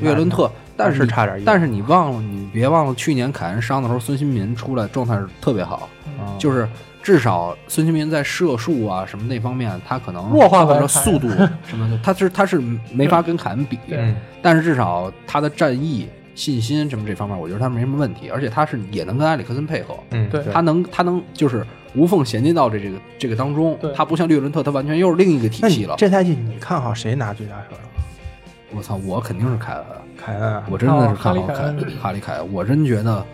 [0.01, 1.47] 略伦特，但是差点意思。
[1.47, 6.37] 但是你忘了，你别忘了，去年凯恩伤的时候，孙兴民出来状态是特别好，啊。
[6.39, 6.69] 就是
[7.03, 11.29] 至少孙兴民在射术啊什么那方面，他可能弱化或者速度
[11.67, 13.79] 什么的，他是他是没法跟凯恩比，
[14.41, 25.95] 但是至少他的战役、信心什么这方面，我觉得他没什么问题，而且他是也能跟埃里克森配合，嗯，对他能他能就是无缝衔接到这这个这个当中对，他不像略伦特，他完全又是另一个体系了。
[25.99, 27.81] 这赛季你看好谁拿最佳射手？
[28.75, 29.85] 我操，我肯定是凯恩。
[30.17, 33.27] 凯恩啊，我真的是看好凯恩哈利凯恩，我真觉得，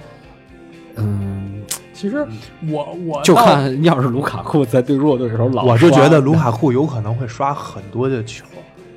[0.96, 2.26] 嗯，其实
[2.68, 8.44] 我我就看要是卢卡库在对弱队的时候老，我是觉得卢卡库有可能会刷很多的球。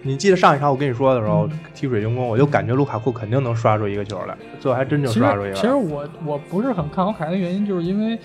[0.04, 5.54] 你记得上一场我跟你说的时候，踢水晶宫，我就感觉卢卡库肯定能刷出一个球来，最后还真就刷出一个。
[5.54, 8.18] 其实我我不是很看好凯恩的原因，就是因为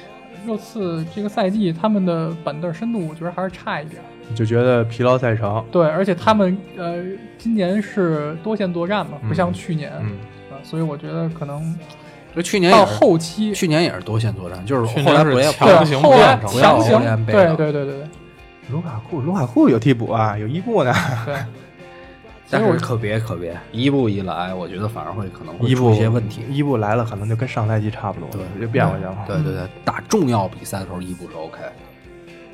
[0.47, 4.01] 热刺这个赛季他们的板凳深度，我觉得还是差一点。
[4.29, 7.03] 你就觉得疲劳赛程，对，而且他们呃
[7.39, 10.16] 今年是多线作战嘛，不像嗯去年、嗯，
[10.51, 11.79] 啊，所以我觉得可能
[12.35, 18.09] 就去年到后期去年也是多线作战，就是后来不也强行后来变成强行对了对对对对。
[18.72, 20.93] 卢卡库，卢卡库有替补啊，有伊布呢。
[21.24, 21.37] 对，
[22.49, 26.42] 但是可别可别，伊布一来，我觉得反而会可能会出伊布一些问题。
[26.49, 29.16] 伊布来了，可能就跟上赛季差不多，对就变回去了。
[29.26, 31.59] 对对对，打重要比赛的时候伊布是 OK，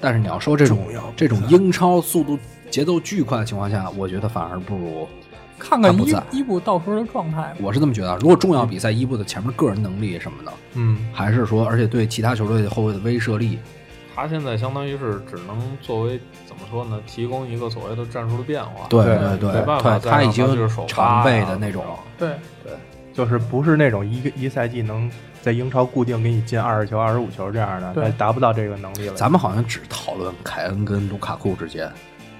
[0.00, 0.86] 但是你要说这种
[1.16, 2.38] 这种英超速度
[2.70, 5.06] 节奏巨快的情况下，我觉得反而不如。
[5.58, 7.54] 看看伊他不在伊布到时候的状态。
[7.60, 13.60] 我是这么觉得，如果重要比赛伊布的前面个人能力什么的，嗯，还是说，而且对其他球队的后卫的威慑力，
[14.14, 18.86] 他现在相当于是只能作为怎么说呢，提供一个所谓的战术的变化。
[18.88, 20.46] 对对对没办法对，他已经
[20.86, 21.84] 常备啊的那种，
[22.18, 22.30] 对
[22.62, 22.72] 对，
[23.12, 25.10] 就是不是那种一个一赛季能
[25.40, 29.14] 在英超固定给你进二十球、二十五球这样的，对他达不到这个能力了。
[29.14, 31.90] 咱们好像只讨论凯恩跟卢卡库之间，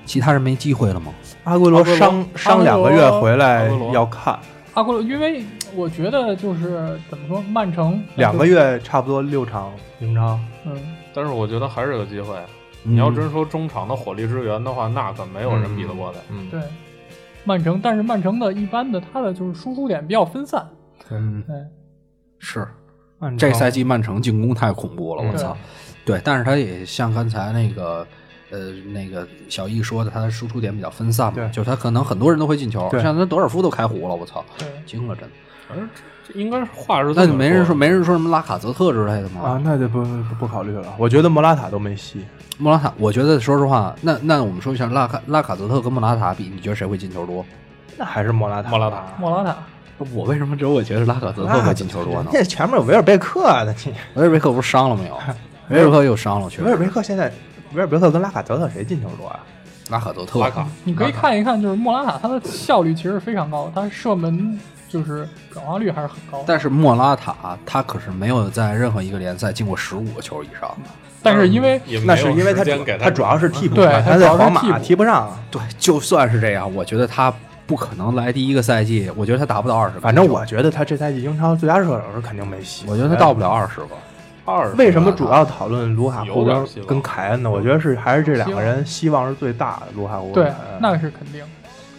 [0.05, 1.13] 其他人没机会了吗？
[1.45, 4.39] 阿圭罗伤伤两个月回来要看，
[4.75, 5.45] 阿圭罗，因为
[5.75, 10.39] 我觉得就是怎么说，曼城两个，月差不多六场英超。
[10.65, 10.77] 嗯，
[11.15, 12.37] 但是我觉得还是有机会。
[12.83, 16.19] 你你要真说中场的火力支援的话，那可没有人比得过他。
[16.31, 16.61] 嗯，对，
[17.45, 20.69] 曼城，但是曼城的一般的他的就是输出点比较分散，
[21.11, 21.57] 嗯对，
[22.39, 22.67] 是
[23.19, 25.57] 曼城这赛季曼城进攻太恐怖了，我嗯操！
[26.05, 28.07] 对，但是他也像刚才那个。
[28.51, 35.35] 呃，那个小易说的，他的输出点比较分散嘛，对就是他可能很多人都会进球，对像他德尔夫都开胡了，我操，对，惊了真的。
[35.69, 35.89] 反正
[36.27, 39.41] 这这应该是话是这么那就没人说说，没人说什么拉卡泽特之类的吗？
[39.43, 40.95] 啊，那就不不不考虑了。
[40.99, 42.25] 我觉得莫拉塔都没戏。
[42.59, 47.45] 莫拉塔，我觉得说实话，那那我们说一下拉卡拉卡泽特跟莫拉塔比，你觉得谁会进球多？
[47.97, 48.71] 那还是莫拉塔。
[48.71, 49.57] 莫拉塔莫拉塔，
[50.13, 52.31] 我为什么只有我觉得拉卡泽特会进球多呢？
[52.33, 55.19] 那前面有维尔贝克啊，那你维尔贝克不是伤了没有？
[55.71, 56.87] 维尔贝克又伤了，去维尔贝。
[56.87, 57.33] 克现在
[57.73, 59.41] 维尔贝克跟拉卡泽特谁进球多啊？
[59.91, 64.59] 拉卡泽特，拉卡你可以看一看，就是莫拉塔他的效率其实非常高，他射门
[64.93, 67.35] 就是转化率还是很高，但是莫拉塔
[67.65, 70.91] 他可是没有在任何一个联赛进过十五个球以上的。
[71.23, 72.63] 但是因为那是因为他
[72.99, 75.35] 他主要是替补他他在皇马踢不上。
[75.51, 77.33] 对，就算是这样，我觉得他
[77.65, 80.01] 不可能来第一个赛季，我觉得他达不到二十个。
[80.01, 82.85] 反正我觉得他这赛季英超最佳射手是肯定没戏。
[82.89, 83.89] 我觉得他到不了二十个。
[84.45, 87.49] 二十为什么主要讨论卢卡库跟跟凯恩呢？
[87.49, 89.87] 我觉得是还是这两个人希望是最大的。
[89.95, 91.45] 卢卡库对那是肯定，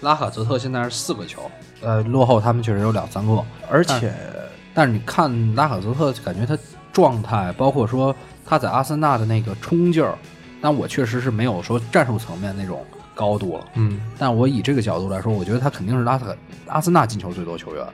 [0.04, 1.50] 拉卡泽特现在是四个球，
[1.82, 3.44] 呃，落后他们确实有两三个。
[3.70, 4.14] 而且
[4.74, 6.58] 但是你看拉卡泽特，感觉他
[6.92, 10.16] 状态，包括说他在阿森纳的那个冲劲儿，
[10.62, 12.86] 但我确实是没有说战术层面那种
[13.16, 13.66] 高度了。
[13.76, 16.36] 嗯，但我以这个角度来说，我觉得他肯定是拉特
[16.68, 17.86] 阿森纳进球最多球员，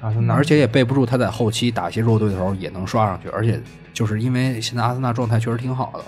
[0.00, 3.60] 阿森纳，而且也备不住他在后期打一些弱队的时候也能刷上去，而且
[3.92, 6.02] 就是因为现在阿森纳状态确实挺好的。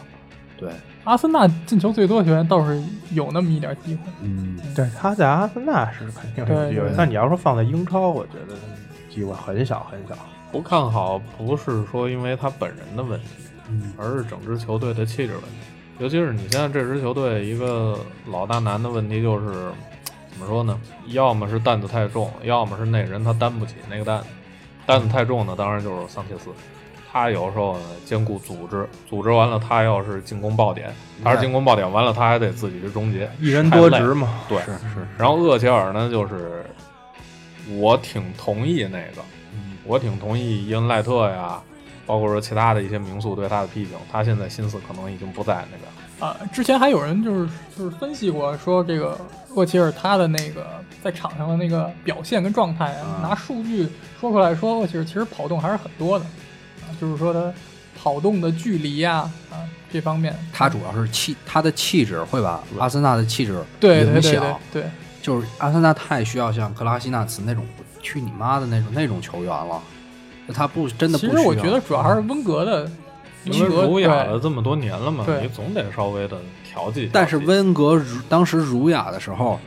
[0.56, 0.70] 对，
[1.04, 2.82] 阿森纳进球最多的球员倒是
[3.12, 8.54] 有那么一点机会，嗯，对他在阿森纳是肯定有机会但你要说放在英超，我觉得
[9.08, 10.14] 机会很小很小。
[10.52, 11.18] 不看好？
[11.38, 13.26] 不是说因为他本人的问题，
[13.68, 15.56] 嗯而是整支球队的气质问题。
[15.98, 19.46] 尤其是你现在这支球队一个老大难的问题就是，
[20.30, 20.78] 怎么说呢？
[21.08, 24.26] 要么是担子太重，要么是那人他担不起那个担子。
[24.86, 26.50] 担子太重的当然就是桑切斯，
[27.12, 30.92] 他有时候呢兼顾组织，组织完了他要是进攻爆点，
[31.24, 36.64] 他是进攻爆点完了他还得自己去终结，一人多职嘛，对，是是，然后厄齐尔呢，就是
[37.78, 39.76] 我挺同意那个，嗯。
[39.84, 41.60] 我挺同意伊恩赖特呀，
[42.06, 46.30] 包括说其他的一些名宿对他的批评，他现在心思可能已经不在那边。
[46.30, 49.18] 啊，之前还有人就是就是分析过，说这个
[49.54, 50.66] 厄齐尔他的那个
[51.02, 53.88] 在场上的那个表现跟状态啊，啊拿数据
[54.20, 56.30] 说出来说，厄齐尔其实跑动还是很多的，啊，
[57.00, 57.52] 就是说他
[58.00, 64.82] 跑动的距离呀啊这方面，他主要是气，他的气质会把阿森纳的气质对对对影响对。
[64.82, 64.90] 对，
[65.20, 67.66] 就是阿森纳太需要像克拉西纳茨那种
[68.00, 69.82] 去你妈的那种那种球员了，
[70.54, 71.34] 他不真的不需要。
[71.34, 72.90] 其实我觉得主要还是温格的，
[73.44, 77.10] 因为温格儒雅了这么多年了嘛，你总得稍微的调剂。
[77.12, 79.58] 但是温格如当时儒雅的时候，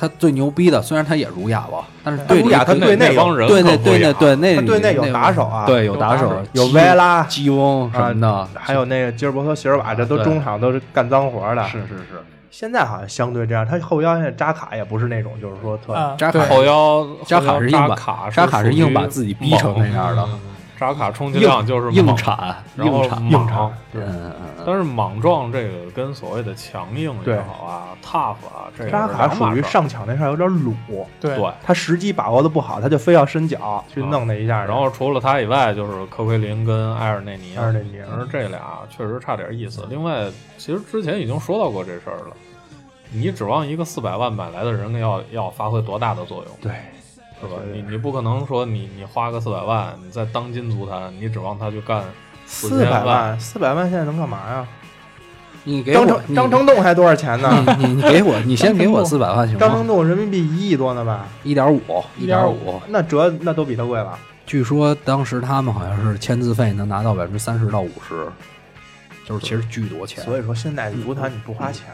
[0.00, 11.62] 他最牛逼的，虽然他也儒雅吧，但是对儒雅他对那帮人对那对那对那他对内有那打手啊对有有打手，有维埃拉基翁什么的，啊还有那个吉尔伯特、席尔瓦，这都中场都是干脏活的。
[11.64, 17.94] 是是是，现在好像相对这样，他后腰现在扎卡也不是那种，就是说特啊，扎卡后腰扎卡是硬把
[18.30, 20.26] 扎卡是硬把自己逼成那样的。
[20.26, 20.40] 猛
[20.80, 30.74] 扎卡充其量就是硬猛铲然后硬铲莽场嗯嗯嗯但是莽撞这个跟所谓的强硬也好啊，tough 啊，这个扎卡属于上抢那事儿有点鲁，
[31.20, 31.52] 对对。
[31.62, 37.56] 他时机把握的不好，他就非要伸脚去弄那一下，然后除了他以外，就是科奎林跟埃尔内尼。
[37.58, 39.86] 埃尔内尼而这俩确实差点意思。
[39.90, 42.36] 另外，其实之前已经说到过这事儿了。
[43.12, 46.72] 你指望一个四百万买来的人要要发挥多大的作用，对，
[47.40, 47.54] 是吧？
[47.72, 52.04] 你你不可能说你你花个四百万，你在当今足坛，你指望他去干
[52.46, 54.66] 四，百万，四百万现在能干嘛呀？
[55.64, 57.64] 你给张我成张成栋还多少钱呢？
[57.78, 59.86] 你你你给我，你先给我四百万行吗张成？
[59.86, 61.26] 栋人民币一亿多呢吧？
[61.44, 61.80] 一点五，
[62.18, 62.80] 一点五。
[62.88, 64.18] 那折那都比他贵了。
[64.46, 68.26] 据说当时他们好像是签字费能拿到百分之三十到五十，
[69.26, 70.24] 就是其实巨多钱。
[70.24, 71.84] 所以说现在足坛你不花钱，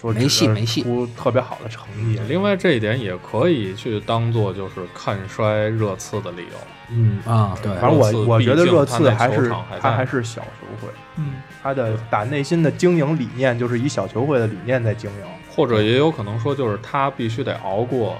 [0.00, 2.20] 说没戏没戏出特别好的成绩。
[2.28, 6.58] 另外这一点也可以去当做就是看衰热刺的理由。
[6.90, 15.18] 嗯啊，对，反正热刺我我觉得毕竟热他那球刺还是场还在他还是小球会，嗯，他的打内心的经营理念就是以小球会的理念在经营。
[15.54, 18.16] 或者也有可能说，就是他必须得熬过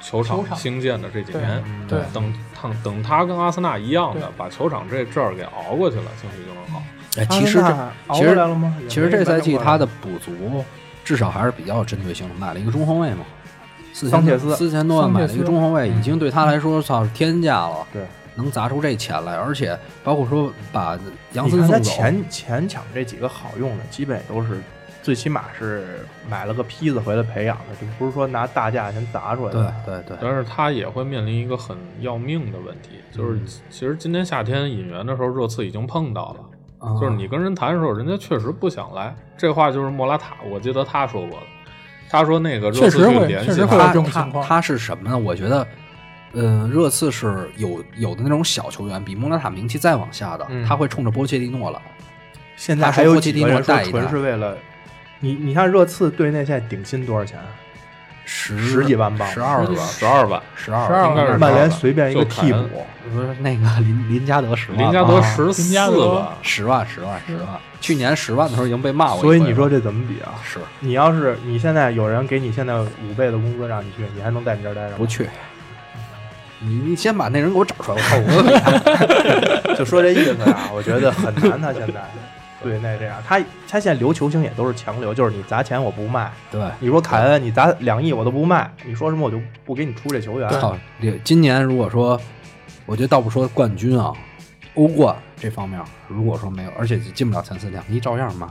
[0.00, 6.82] 球场兴建的这几年，对等等等他跟阿森纳一样的把球场这阵儿给熬过去了，兴许就能好。
[7.18, 8.76] 哎，其实这其实过来了吗？
[8.88, 10.64] 其实这没赛季他的补足
[11.04, 13.24] 至少还是比较有针对性的，买了一个中后卫嘛，
[13.92, 14.56] 四千桑切斯。
[14.56, 20.98] 四千多万买了一个中后卫，已经对他来说操是天价了，对，能砸出这钱来，而且包括说把
[21.32, 24.60] 杨森送走，前前抢这几个好用的，基本都是
[25.02, 29.74] 最起码是买了个坯子回来培养的，就不是说拿大价钱砸出来的。
[29.84, 33.46] 对对，但是他也会面临一个很要命的问题，就是嗯。
[33.68, 36.36] 其实今年夏天引援的时候，热刺已经碰到了。
[36.82, 39.14] 啊就是你跟人谈的时候，人家确实不想来。
[39.36, 41.46] 这话就是莫拉塔，我记得他说过的。
[42.10, 45.16] 他说那个热确实刺去会联系他确实会有他这种情况他他是什么呢？
[45.16, 45.66] 我觉得，
[46.32, 51.80] 嗯，热刺是有有的那种小球员，比莫拉塔名气再往下的，嗯他会冲着波切蒂诺来。
[52.56, 54.58] 现在还有几个人说他说波切蒂诺带一带纯是为了
[55.20, 57.38] 你，你看热刺队内现在顶薪多少钱？
[58.24, 67.46] 十十几万镑十二万，十二万，十二12应该是曼联随便一个替补，不是那个林林加德十万，林加德啊十四万，十万十万十万，
[67.80, 70.34] 去年十万的时候已经被骂过所以你说这怎么比啊？
[70.44, 74.96] 是你要是你现在有人给你现在五倍的工资让你去，你还能在你这儿待着？
[74.96, 75.28] 不去？
[76.60, 78.42] 你你先把那人给我找出来，我
[79.64, 79.74] 看。
[79.76, 81.60] 就说这意思啊，我觉得很难。
[81.60, 82.00] 他现在
[82.62, 83.38] 队内这样，他
[83.68, 86.32] 他现在留球星也都是强留，就是你砸钱我不卖。
[86.50, 90.48] 对，你说凯恩，你砸两亿我都不卖，你说什么我就不给你出这球员。
[90.60, 90.78] 好！
[91.24, 92.20] 今年如果说，
[92.86, 94.12] 我觉得倒不说冠军啊，
[94.74, 98.46] 欧冠这方面，如果说没有，而且进不了前四，两亿照样卖，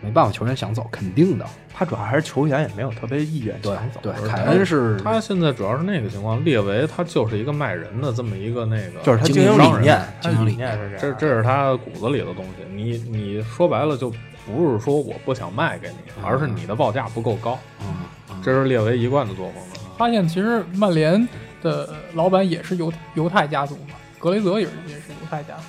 [0.00, 1.46] 没办法，球员想走，肯定的。
[1.72, 4.00] 他主要还是球员也没有特别意愿想走。
[4.02, 10.98] 对，凯恩是他现在主要是那个情况，列维他就是一个卖人的这么一个那个，就是他经经营理念经营理念是样。
[11.00, 12.64] 这这是他骨子里的东西。
[12.74, 14.12] 你你说白了就
[14.46, 17.86] 不是说我不想卖给你，而是你的报价不够高，嗯，
[18.30, 19.80] 嗯这是列维一贯的作风。
[19.96, 21.26] 发现其实曼联
[21.62, 25.62] 的老板也是犹犹太家族嘛，格雷泽也是也是犹太家族，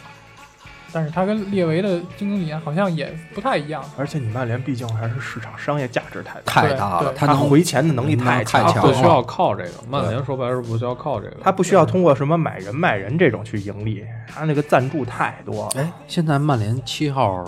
[0.94, 3.84] 但是他跟列维的经营理念好像也不太一样。
[3.98, 17.46] 而且你曼联毕竟还是市场商业价值太大，太大了，对他他能回钱的能力太太强了他不需要靠这个，曼联说白了是不需要靠这个，他不需要通过什么买人卖人这种去盈利，他那个赞助太多了，哎，现在曼联七号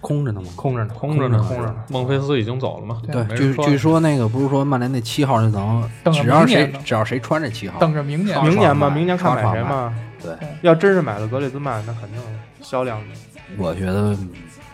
[0.00, 0.48] 空着呢吗？
[0.56, 1.76] 空着呢，空着呢，空着呢。
[1.88, 3.00] 孟菲斯已经走了吗？
[3.12, 9.94] 对，据据说那个不是说曼联那七号那能，只要谁只要谁穿着七号，等着明年刷明年嘛，刷卖明年看买谁嘛。
[10.22, 12.20] 对，要真是买了格列兹曼，那肯定
[12.62, 13.02] 销量
[13.58, 14.16] 我觉得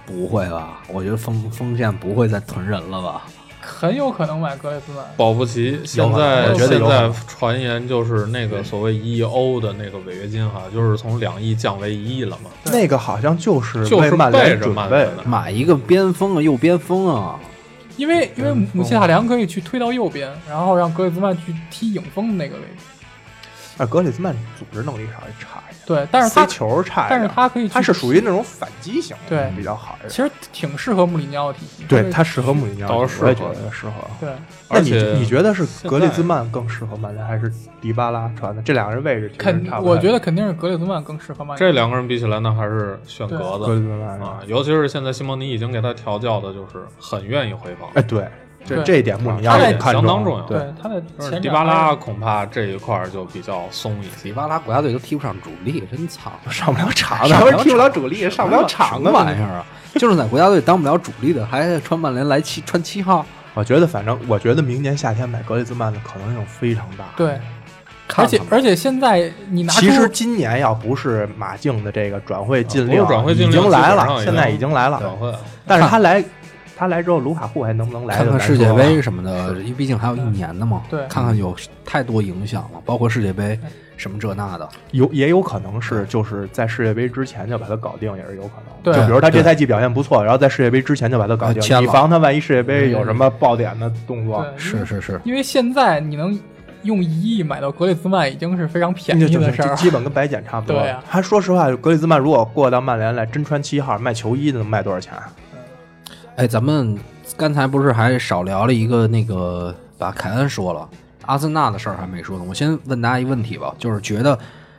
[0.07, 0.81] 不会吧？
[0.89, 3.23] 我觉得锋锋线不会再囤人了吧？
[3.61, 5.05] 很有可能买格列兹曼。
[5.17, 12.51] 保不齐现在现在传言就是那个所谓一亿欧的那个违约金哈，就是从两亿降为一亿了嘛。
[12.67, 17.39] 那个好像就是就是为着联准备曼的买一个边锋啊，右边锋啊，
[17.97, 22.85] 因为因为姆希塔良可以去推到右边，然后让格列兹曼去踢影锋的那个位置。
[23.79, 30.11] 啊，格里兹曼组织能力稍微差一点，对，但是他球差一点，但是他可以他是属于那种反击型的，对比较好一点。
[30.11, 31.85] 其实挺适合穆里尼奥的体系。
[31.85, 33.93] 对他他适合穆里尼奥，倒是我也觉得适合。
[34.21, 34.29] 对
[34.69, 38.61] 那你而且你觉得是格里兹曼更适合曼联，还是迪巴拉传的？
[38.63, 41.59] 这两个人位置肯差不太我觉得肯定是格里兹曼更适合曼联。
[41.59, 47.89] 这两个人比起来，那还是选格格列子兹曼啊，尤其是现在西蒙尼已经给他调教的，就是很愿意回防。
[47.95, 48.27] 哎，对，
[48.67, 54.33] 这对这一点穆里尼奥也看相当重要对，对他的前迪巴拉恐怕这一块儿就比较松一些迪。
[54.33, 59.67] 巴拉国家队都踢不上主力，真惨， 上不了场，上不了他们踢不了主力，上不了场的玩意儿啊！
[59.95, 67.05] 就是在国家队当不了主力的，还穿曼联来七穿七号， 我觉得，反正我觉得明年夏天买格列兹曼的可能性非常大。
[67.17, 67.41] 对，
[68.17, 74.99] 而且而且现在你拿其实今年要不是马竞的这个转会禁令，转会禁令已经来了，现在已经来了。
[75.01, 75.33] 转会
[75.67, 76.23] 但是他来，
[76.79, 78.15] 他来之后，卢卡库还能不能来？
[78.15, 80.83] 看看世界杯什么的，因为毕竟还有一年呢嘛。
[80.89, 83.59] 对看看有太多影响了，包括世界杯
[83.97, 84.69] 什么这那的。
[84.93, 88.73] 有也有可能是就是在世界杯之前就把他搞定，也是有可能。
[88.85, 94.47] 对就比如他这赛季表现不错，然后在世界杯之前就把他搞定以防他万一世界杯有什么爆点的动作。
[94.57, 96.39] 是是是，因为现在你能
[96.85, 100.81] 用一亿买到格列兹曼已经是非常便宜的事儿就基本跟白捡差不多。
[100.81, 105.13] 对啊他说实话，格里兹曼如果过到曼联来，真穿七号卖球衣的能卖多少钱？
[106.39, 106.97] 哎，咱们
[107.37, 110.89] 刚才不是还少聊了一个那个，把凯恩说了，
[111.27, 112.45] 阿森纳的事儿还没说呢。
[112.49, 114.39] 我先问大家一个问题吧，就是觉得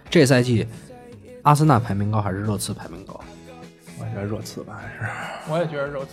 [0.10, 0.66] 这赛季
[1.42, 3.20] 阿森纳排名高还是热刺排名高？
[4.00, 5.12] 我觉得热刺吧，还是
[5.52, 6.12] 我也觉得热刺。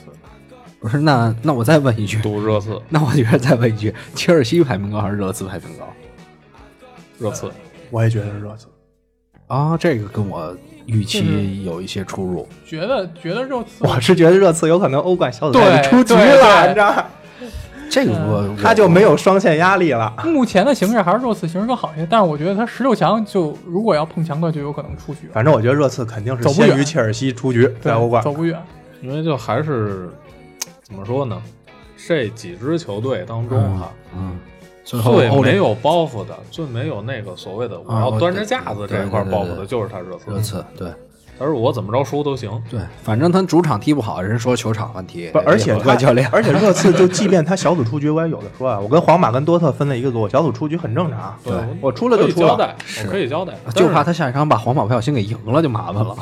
[0.81, 5.87] 不是，那那我再问一句，赌热刺，那我觉得再问一句，切尔西排名高还是热刺排名高？
[7.21, 7.53] 热刺，
[7.93, 8.67] 我也觉得是热刺。
[9.47, 12.49] 啊，这个跟我预期有一些出入。
[12.67, 17.05] 觉得觉得热刺，我是觉得热刺有可能欧冠小组赛对出局了，对你知道？
[17.89, 20.13] 这个我他就没有双线压力了。
[20.25, 25.29] 目前的形势还是热刺形势更好一些，但是我觉得他十六强就如果要碰强队，就有可能出局。
[25.33, 28.33] 反正我觉得热刺肯定是走不远先于切尔西出局，在欧冠走。
[28.33, 28.61] 不远。
[29.03, 30.11] 因为就还是
[30.83, 31.41] 怎么说呢？
[32.09, 34.37] 这几支球队当中哈，嗯，
[34.87, 40.31] 最后最没有包袱的，最没有那个所谓的我要端着架子这一块包袱的，就是他热刺。
[40.31, 40.89] 热刺对
[41.39, 48.79] 他说我怎么着输都行，对，反正他主场踢不好，人说球场问题不，，而且也怪教练，而且热刺就即便他小组出局，我也有的说啊。
[48.79, 51.37] 我跟皇马跟多特分了一个组，我小组出局很正常。
[51.45, 52.75] 对我出了就出了，可以交代，
[53.05, 56.17] 我可以交代，就怕他他下一场把皇马不小心给赢了就麻烦了。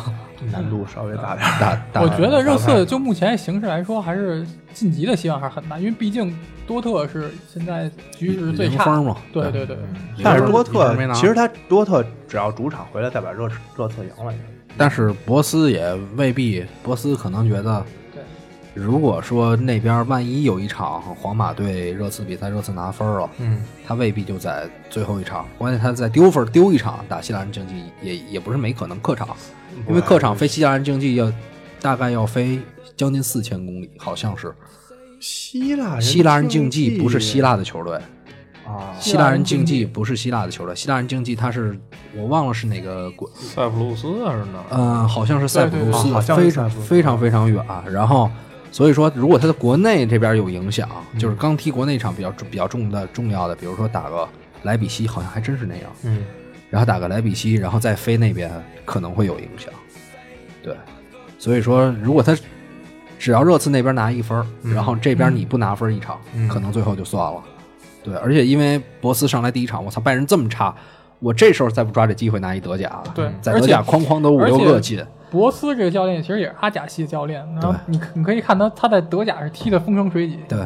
[0.53, 1.49] 难度稍微大点。
[1.59, 6.37] 大大我觉得热刺就目前形势来说，还是晋级的希望还是很大，因为毕竟
[6.67, 9.01] 多特是现在局势最差。
[9.01, 9.79] 嘛，对对对，
[10.23, 14.35] 但是多特其实他多特只要主场回来再把热热刺赢了，
[14.77, 18.23] 但是博斯也未必，博斯可能觉得，对，
[18.75, 29.29] 如果说那边万一有一场皇马对热刺比赛，热刺拿分了，嗯，他未必就在最后一场，关键他在丢分丢一场打西兰竞技也也不是没可能客场，
[29.89, 31.33] 因为客场飞西兰竞技要
[31.81, 32.59] 大概要飞
[32.97, 34.53] 将近四千公里，好像是
[35.21, 37.99] 希腊希腊人竞技不是希腊的球队，
[38.67, 41.79] 啊，希腊人竞技不是希腊的球队，希腊人竞技他是
[42.17, 44.65] 我忘了是哪个国，塞浦路斯还是哪儿？
[44.71, 47.65] 嗯，好像是塞浦路斯，非常非常非常远。
[47.93, 48.31] 然后，
[48.73, 50.89] 所以说，如果他在国内这边有影响，
[51.19, 54.27] 就是刚踢国内一场比较重比较重的重要的，比如说打个
[54.63, 55.85] 莱比锡，好像还真是那样。
[56.05, 56.25] 嗯，
[56.71, 58.51] 然后打个莱比锡，然后再飞那边，
[58.87, 59.73] 可能会有影响。
[60.63, 60.75] 对，
[61.39, 62.35] 所以说，如果他
[63.19, 67.43] 只要热刺那边拿一分，嗯然后这边你不拿分一场，嗯可能最后就算了。
[68.05, 70.73] 对，而且因为博斯上来第一场，我操，拜仁这么差，
[71.19, 80.57] 我这时候再不抓这机会拿一德甲，对在德甲哐哐都五六个进，博斯这个教练其实也是阿贾系的教练，然后你你可以看他他在德甲是踢的风生水起，对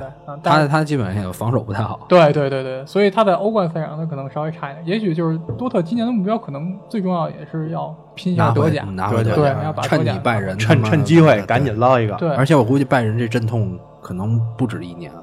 [0.42, 2.04] 他他基本上也防守不太好。
[2.06, 12.14] 对对对对，所以他在欧冠赛场他可能稍微差一点，也许就是多特今年的目标可能最重要也是要拼一下德甲，拿回德对，甲要把趁德甲你拜仁趁趁机会赶紧捞一个。
[12.16, 15.22] 对，而且我估计拜仁这阵痛可能不止一年，嗯，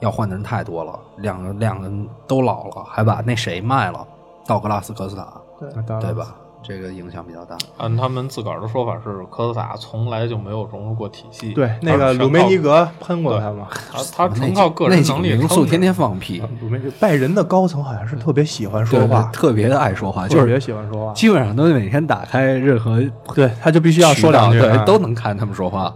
[0.00, 4.06] 要换的人太多了，两个两个人都老了，还把那谁卖了，
[4.46, 5.26] 道格拉斯科斯塔，
[5.74, 6.14] 那当然对？
[6.14, 6.34] 吧？
[6.60, 7.56] 这个影响比较大。
[7.78, 11.54] 按他们自个儿的说法是，科斯塔从来就没有融入过体系。
[11.54, 13.68] 对，那个鲁梅尼格喷过他嘛。
[13.90, 21.12] 他他纯靠个人能力名宿天天放屁， 鲁梅拜仁的高层好像是特别喜欢说话，特别的爱说话，就是特别喜欢说话。
[21.14, 23.00] 基本上都每天打开任何
[23.34, 25.94] 对，他就必须要说两句，都能看他们说话。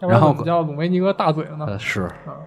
[0.00, 1.66] 然然后叫鲁梅尼格大嘴了呢？
[1.68, 2.02] 呃，是，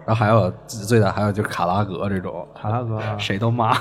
[0.05, 3.77] 然后还有最大还有就是卡拉格这种，卡拉格啊谁都骂，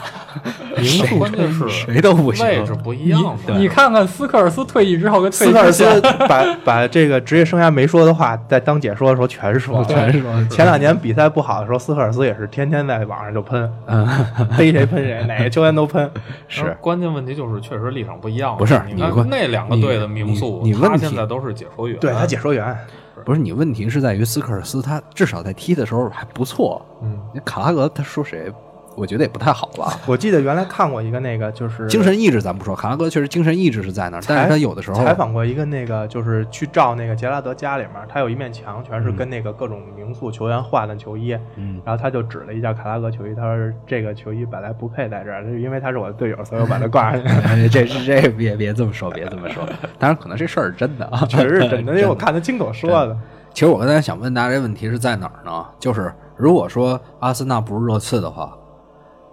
[0.77, 2.45] 名宿，关键是谁都不行。
[2.45, 3.37] 位置不一样嘛。
[3.49, 14.07] 你看看斯科尔斯退役之后跟退役斯科尔斯 之前，把把这个职业生涯没说的话，在当解说的时候全说， 全说前两年比赛不好的时候，斯科尔斯也是天天在网上就喷，嗯，
[14.59, 16.11] 逮谁喷谁，哪个球员都喷。
[16.49, 18.57] 是关键问题就是确实立场不一样。
[18.57, 21.97] 不是你看那两个队的名宿，你现在都是解说员。
[22.01, 22.77] 对他解说员，
[23.25, 28.53] 不是你问题是在于斯科尔斯他至少在踢的时候还不错，嗯，你卡拉格他说谁，
[28.97, 29.99] 我觉得也不太好吧。
[30.07, 47.29] 我记得原来看过一个那个就是精神意志咱不说，卡拉格确实精神意志是在那儿，但是他有的时候采访过一个那个，就是去照那个杰拉德家里面，他有一面墙全是跟那个各种名宿球员换的球衣，嗯，然后他就指了一下卡拉格球衣，他说这个球衣本来不配在这儿，是因为他是我的队友，所以我把它挂上去。
[47.29, 49.65] 哎 这是这别别这么说，别这么说。
[49.99, 53.17] 当然，可能这事儿是真的啊， 确实是真的，因为我看他亲口说的。
[53.53, 55.67] 其实我刚才想问大家这问题是在哪儿呢？
[55.81, 58.57] 就是如果说阿森纳不是热刺的话，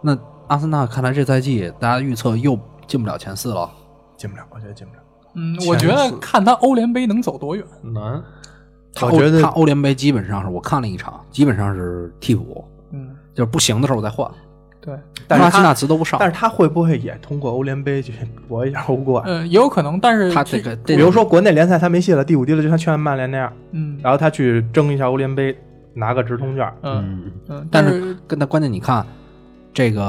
[0.01, 0.17] 那
[0.47, 3.69] 阿森纳看来这赛季大家预测又进不了前四了。
[4.15, 5.01] 进不了，我觉得进不了。
[5.35, 7.63] 嗯，我觉得看他欧联杯能走多远。
[7.83, 8.21] 难。
[8.93, 14.27] 他觉得他欧联杯基本上是我看了一场，基本上是替补，嗯，就是不行的时候我再换。
[14.81, 18.13] 对，但是拉希纳他，茨都不上，但是他会不会也通过欧联杯去
[18.47, 19.23] 搏一下欧冠？
[19.27, 25.55] 嗯，也有可能，但是他这个比如说国内联赛他没戏了，第五第六就像去年曼联那样，嗯然后他去争一下欧联杯，
[25.93, 26.67] 拿个直通券。
[26.81, 29.05] 嗯嗯，嗯，但是是跟他关键你看，
[29.77, 30.01] 这个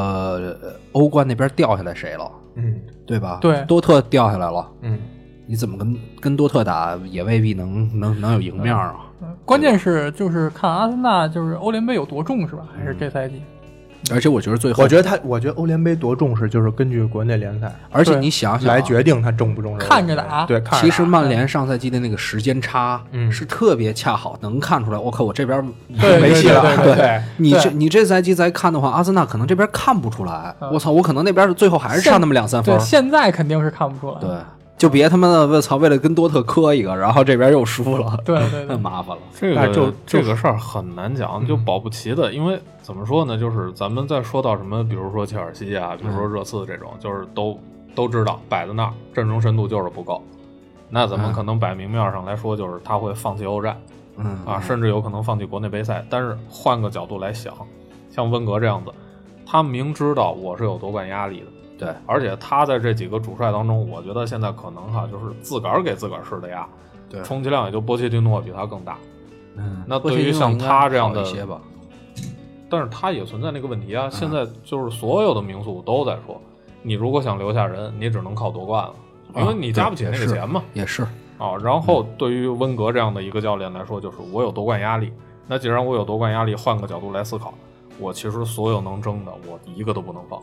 [0.63, 3.37] 呃欧冠那边掉下来谁了，嗯对吧？
[3.43, 4.99] 对多特掉下来了，嗯，
[5.47, 8.97] 你怎么跟跟多特打也未必能能能有赢面啊。
[9.21, 12.67] 嗯关键是就是看阿森纳就是欧联杯有多重是吧？
[12.75, 13.43] 还是这赛季？
[14.11, 19.87] 而且我觉得最后，我觉得他，我觉得欧联杯多重视，就是根据国内联赛而且你想想啊来决定他重不重视。
[19.87, 24.99] 看着打对，看着其实曼联上赛季的那个时间差，嗯是特别恰好，能看出来。
[24.99, 25.63] 我靠，我这边
[26.01, 26.63] 对没戏了。
[26.85, 30.55] 对你这你这赛季再看的话，阿森纳可能这边看不出来。
[30.61, 32.85] 嗯我操，我可能那边最后还是差那么两三分对，。
[32.85, 34.21] 现在肯定是看不出来。
[34.21, 34.31] 对，
[34.79, 39.23] 就别他妈的我操，为了跟多特磕一个，然后这边又输了， 对对对那麻烦了。
[39.35, 47.59] 这个就这个事儿很难讲，就保不齐的，因为怎么说呢，就是咱们再说到什么，比如说切尔西啊，比如说热刺这种，就是都
[47.95, 50.23] 都知道摆在那儿，阵容深度就是不够。
[50.89, 53.77] 那咱们嗯可能摆明面上来说，就是他会放弃欧战
[54.17, 56.05] 嗯啊，甚至有可能放弃国内杯赛。
[56.09, 57.53] 但是换个角度来想，
[58.11, 58.91] 像温格这样子，
[59.45, 61.47] 他明知道我是有夺冠压力的，
[61.79, 66.67] 对，而且他在这几个主帅当中，我觉得现在可能哈，就是自个儿给自个儿施的压，
[67.09, 68.99] 对充其量也就波切蒂诺比他更大。
[69.57, 71.25] 嗯，那对于像他这样的
[72.69, 74.11] 但是他也存在那个问题嗯啊。
[74.11, 76.41] 现在就是所有的名宿都在说，
[76.83, 78.95] 你如果想留下人，你只能靠夺冠了，
[79.37, 80.63] 因为你加不起那个钱嘛。
[80.75, 81.03] 也是，
[81.39, 85.13] 啊，然后对于温格这样的一个教练来说，就是我有夺冠压力。
[85.47, 87.55] 那既然我有夺冠压力，换个角度来思考，
[87.99, 90.43] 我其实所有能争的，我一个都不能放，哎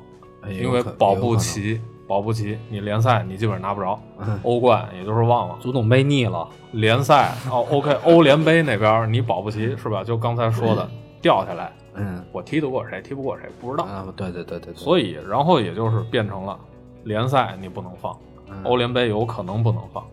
[0.54, 1.36] 因为保不。
[1.36, 10.04] 齐，保不齐你联赛你基本上拿不着，嗯欧冠也就是忘了，足总杯腻了，联赛哦，OK，欧联杯那边你保不齐是吧？
[10.04, 10.88] 就刚才说的
[11.22, 13.86] 掉下来，嗯我踢得过谁，踢不过谁不知道。
[13.86, 16.60] 啊，对对对对对，所以，然后也就是变成了
[17.06, 18.16] 联赛你不能放，
[18.50, 20.04] 嗯欧联杯有可能不能放，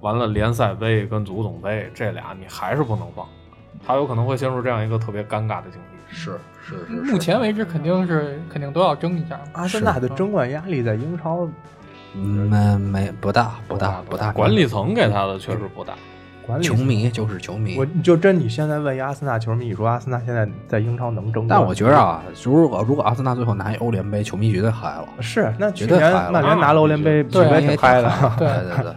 [0.00, 3.26] 完了联赛杯跟足总杯这俩你还是不能放，
[3.86, 5.96] 他有可能会陷入这样一个特别尴尬的境地。
[6.12, 9.38] 是是是，目前为止肯定是肯定都要争一下。
[9.52, 11.48] 阿森纳的争冠压力在英超，
[12.14, 15.94] 嗯没没不大不大不大，管理层给他的确实不大，
[16.44, 17.86] 管理球迷就是球迷我。
[18.02, 21.48] 就真你现在问一阿森纳球迷，你说阿森纳现在在英超能争冠？
[21.48, 28.10] 但我觉着啊，如果如果阿森纳最后拿一欧联杯，球迷绝对嗨了，是，那去绝对嗨了年曼联拿了欧联杯，对球迷也挺嗨的。
[28.36, 28.92] 对对对。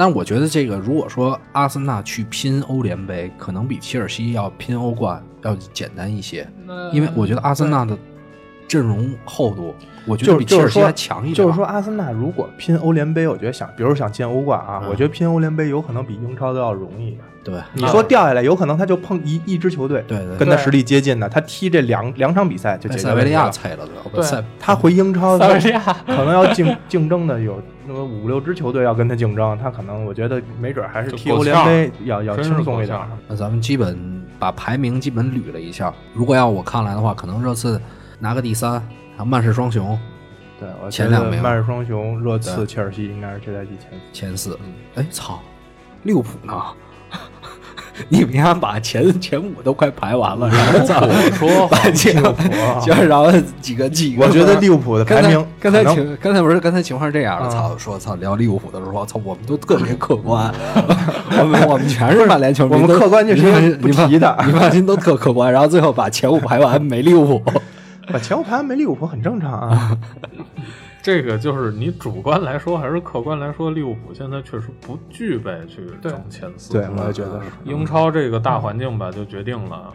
[0.00, 6.50] 但是我觉得这个，如果说阿森纳去拼欧联杯，可能比切尔西要拼欧冠要简单一些，
[6.90, 7.94] 因为我觉得阿森纳的
[8.70, 9.74] 阵容厚度，
[10.06, 11.34] 我觉就得比切尔西就是说还强一点。
[11.34, 17.18] 就是说，阿森纳如果拼欧联杯，我觉得想，比如想进欧冠啊，嗯我觉得拼欧联杯有可能比英超都要容易。
[17.42, 23.30] 对你说掉下来，有可能他就碰一一支球队，对对对跟他实力接近的，他踢这两两场比赛就被塞维利。
[23.32, 32.98] 亚菜了，对他回英超，他塞维利亚可能要竞竞争的有那么五六支球队要跟他竞争，他可能我觉得没准还是踢欧联杯要要轻松一点。
[33.26, 37.80] 那咱们基本把排名基本捋了一下，如果要我看来的话，可能热刺
[38.20, 39.98] 拿个第三，还有曼市双雄。
[40.60, 43.90] 对，我前两名曼市双雄、热刺、切尔西应该是这赛季前。
[44.12, 44.58] 前四。
[44.94, 45.40] 哎，操，
[46.02, 46.54] 利物浦呢？
[48.08, 52.14] 你们家把前前五都快排完了，然后操，我说把前
[52.84, 60.50] 就然后几个几个，我觉得利物浦的排名刚才情刚才不是刚才情况是这样的，嗯操，说操聊利物浦的时候，操，我们都特别客观，
[61.38, 64.34] 我们我们全是曼联球迷，我们客观就是不提的。
[64.46, 67.52] 你放心都特客观，然后最后把前五排完没利物浦，
[68.10, 69.98] 把前五排没利物浦很正常啊。
[71.02, 76.74] 这个就是你主观来说还是客观来说，利物浦现在确实不具备去争前四。
[76.74, 77.46] 对，我也觉得是。
[77.64, 79.90] 英超这个大环境吧，就决定了，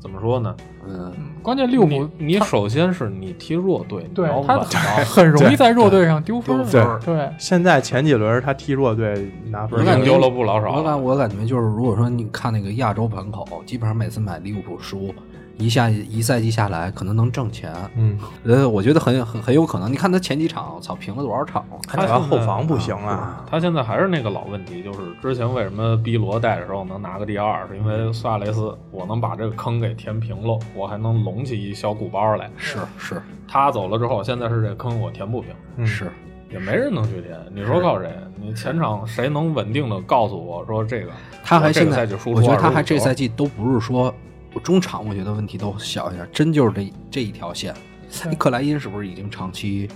[0.00, 0.52] 怎么说呢？
[0.88, 4.58] 嗯，嗯关键利物浦你你首先是你踢弱队，对要他。
[5.06, 6.66] 很容易在弱队上丢分。
[6.68, 15.14] 对对，现在前几轮他踢弱队拿分儿，我感觉丢了不老少我感我感觉就是，如果说你看那个亚洲盘口，基本上每次买利物浦输，
[15.56, 17.72] 一下一赛季下来可能能挣钱。
[17.96, 19.90] 嗯，呃，我觉得很很很有可能。
[19.90, 21.64] 你看他前几场，操，平了多少场？
[21.86, 23.44] 他主要后防不行啊。
[23.48, 32.50] 他现在还是那个老问题，就是之前为什么 B 罗带的时候能拿个第二，是因为苏亚雷斯，我能把这个坑给填平了，我还能隆起一小鼓包来。
[32.56, 36.10] 是是他走了之后，现在是这坑我填不平，嗯是，
[36.50, 37.38] 也没人能去填。
[37.54, 38.12] 你说靠谁？
[38.36, 41.10] 你前场谁能稳定的告诉我说这个？
[41.42, 44.14] 他还现在个赛季输，出我觉得他还这球赛季都不是说
[44.60, 47.74] 中场，我觉得问题都小一点，真就是这这一条线。
[48.22, 49.88] 对克莱因是不是已经长期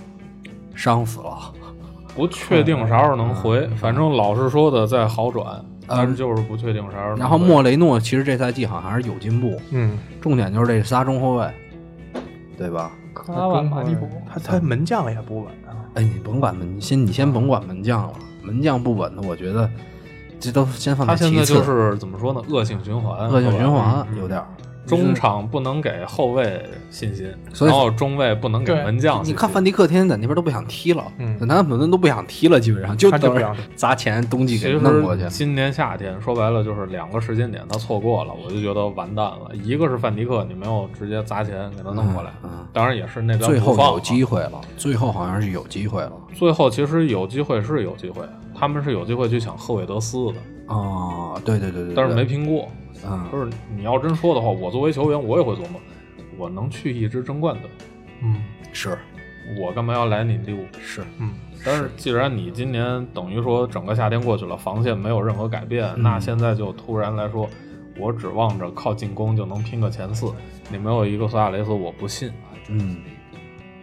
[0.75, 1.53] 伤死了？
[2.15, 7.19] 不确定啥时候能回，反正老是说的在好转，但是嗯就是不确定啥时候能回。
[7.21, 11.49] 然后莫雷诺其实这赛季好像还是有进步，嗯，重点就是这仨中后卫，
[12.57, 12.91] 对吧？
[13.13, 15.85] 克拉瓦马蒂普，他他门将也不稳啊。
[15.93, 19.69] 哎，你甭管门，你先你先甭管门将了，门将不稳的，我觉得
[20.39, 21.43] 这都先放他现在。
[21.43, 22.41] 就是怎么说呢？
[22.49, 24.47] 恶性循环，恶性循环有点儿。
[24.87, 29.23] 中场不能给后卫信心，所以然后中卫不能给门将。
[29.23, 35.29] 你看范迪克天天在那边都不想踢了，嗯南安普顿都不想踢了，基本上就等着他就不想踢砸钱冬季给弄过去。
[35.29, 39.51] 今年夏天说白了就是两个时间点，他错过了，我就觉得完蛋了。
[39.61, 46.13] 一个是范迪克，你没有直接砸钱给他弄过来，嗯嗯当然也是那边最后有机会了，最后好像是有机会了。
[46.33, 48.23] 最后其实有机会是有机会，
[48.59, 50.35] 他们是有机会去抢赫韦德斯的，
[50.67, 52.67] 哦，对对对对，但是没拼过。
[53.05, 53.29] 嗯。
[53.31, 55.79] 就是你要真说的话，我作为球员，我也会琢磨，
[56.37, 57.69] 我能去一支争冠队，
[58.21, 58.35] 嗯。
[58.73, 58.97] 是。
[59.59, 60.79] 我干嘛要来你利物浦？
[60.79, 61.31] 是，嗯，
[61.65, 66.03] 但是既然你今年等于说整个夏天过去了，防线没有任何改变，嗯。
[66.03, 67.49] 那现在就突然来说，
[67.97, 70.31] 我指望着靠进攻就能拼个前四，
[70.69, 72.31] 你没有一个苏亚雷斯，我不信。
[72.67, 72.97] 嗯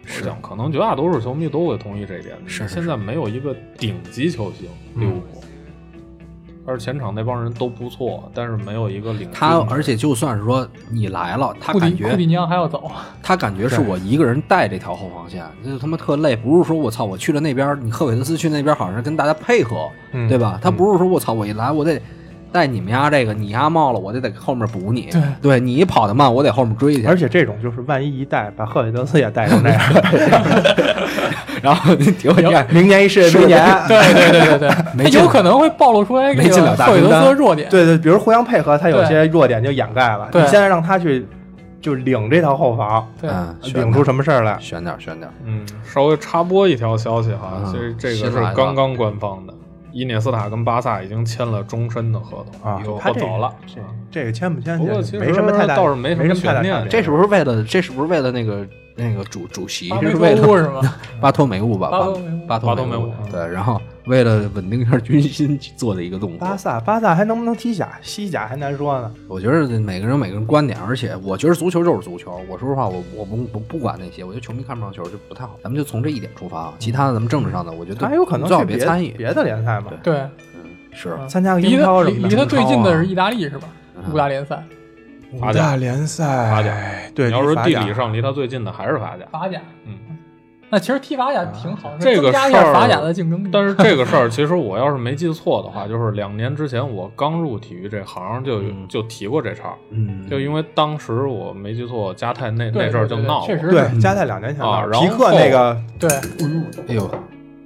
[0.07, 2.37] 我想可能绝大多数球迷都会同意这一点。
[2.47, 5.43] 是是现在没有一个顶级球星嗯利物浦，
[6.65, 12.91] 而前场那帮人都不错，但是没有一个领军他而且就算是说你来了，他感觉库蒂尼奥还要走，
[13.23, 16.35] 他感觉是我一个人带这条后防线，这就他妈特累。
[16.35, 20.59] 不是说我操，我去了那边，你赫韦德斯去那边好像是跟大家配合，嗯对吧？
[20.63, 22.01] 他不是说我操，我一来我得
[22.57, 25.11] 带你们家这个，你家冒了，我就得在后面补你。
[25.43, 27.05] 对你跑得慢，我得后面追去。
[27.05, 29.81] 而且这种就是万一一带把赫韦德斯也带成那样，
[31.63, 37.69] 然后你结果你看明年一世界杯年， 对对对对对，他有可能会暴露出来这没进了大个赫韦德斯的弱点。
[37.69, 40.29] 对对，比如互相配合，他有些弱点就掩盖了。
[40.33, 41.27] 对你现在让他去
[41.81, 43.31] 就领这套后防，对
[43.75, 44.57] 领出什么事儿来？
[44.59, 49.55] 选点儿选点儿，嗯，稍微插播一条消息哈，嗯这这个是刚刚官方的，
[49.97, 53.55] 伊涅斯塔跟巴萨已经签了终身的合同啊以后他这个走了。
[54.11, 59.89] 这个签不签不过其实没什么太大，倒是没什么没什么太大悬念这是不是为了这是不是为了那个那个主主席？
[60.01, 60.83] 这是为了？
[61.21, 61.89] 巴托梅乌吧？
[61.91, 66.39] 巴托梅乌巴巴托梅乌对，然后为了稳定一下军心做的一个动作。
[66.39, 66.81] 巴萨？
[66.81, 67.99] 巴萨还能不能踢甲？
[68.03, 69.13] 西甲还难说呢。
[69.29, 72.41] 我觉得每个人有每个人观点，而且我觉得足球就是足球。
[72.49, 75.57] 我说实话，我我不不不管那些，我觉得球迷看不上球就不太好。
[75.63, 79.09] 咱们就从这一点出发啊，其他的咱们政治上的，我觉得他还有可能最好去别别参与。
[79.11, 80.19] 别的联赛嘛，对，
[80.55, 82.29] 嗯，是参加英超什么的。
[82.29, 83.69] 离离他最近的是意大利是吧？
[83.97, 84.63] 嗯五大联赛，
[85.33, 86.73] 五大联赛，法甲
[87.15, 89.61] 对，你要是地理上离他最近的还是法甲，法甲。
[89.85, 89.99] 嗯。
[90.69, 93.49] 那其实踢法甲挺好，这个增加一事儿下法甲的竞争力。
[93.53, 106.11] 但是这个事儿，其实我要是没记错的话，就是两年之前我刚入体育这行就就提过这茬儿，嗯，就因为当时我没记错，加泰那那阵儿就闹过，确实对，加泰两年前的啊然后皮克那个对，
[106.89, 107.09] 哎呦，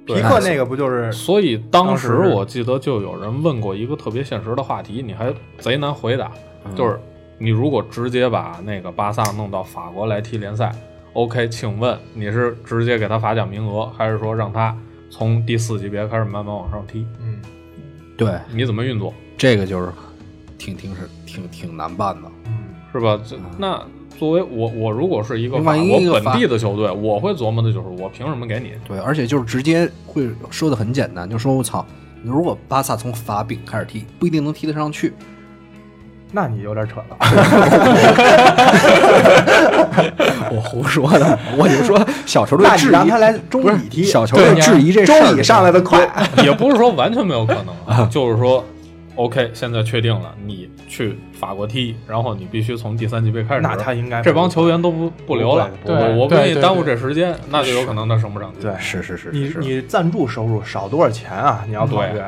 [0.05, 6.31] 皮克那个不就是所以当时我记得就有人问过一个特别现实的话题，你还贼难回答，
[6.65, 6.99] 嗯就是
[7.39, 10.71] 你如果直接把那个巴萨弄到法国来踢联赛
[11.13, 14.75] ，OK，请问你是直接给他法奖名额，还是说让他
[15.09, 17.05] 从第四级别开始慢慢往上踢？
[17.21, 17.39] 嗯
[18.17, 19.13] 对，你怎么运作？
[19.37, 19.89] 这个就是
[20.57, 22.31] 挺挺是挺挺难办的。
[22.47, 22.53] 嗯
[22.93, 23.17] 是吧？
[23.25, 23.81] 这那
[24.19, 28.73] 作为我，我如果是一个法万一国本地的球队，我会琢磨的就是我凭什么给你？
[28.85, 31.85] 对，而且就是直接会说的很简单，就说我操，
[32.21, 35.13] 如果巴萨从法丙开始踢，不一定能踢得上去。
[36.31, 37.17] 那你有点扯了。
[40.53, 46.07] 我胡说的，我就说小球队那你质疑让他来中乙踢，小球队质疑这事儿中乙上来的快，
[46.43, 48.65] 也不是说完全没有可能啊，就是说
[49.15, 53.61] ，OK，现在确定了，你去法国踢，然后你必须从第三级别开始。
[53.61, 58.51] 那他应该这帮球员都不不留了，我我不对对给你耽误这时间，那就有可能他升不上。
[58.53, 58.61] 去。
[58.61, 58.73] 对。
[58.77, 61.63] 是是是，你你赞助收入少多少钱啊？
[61.67, 62.19] 你要考虑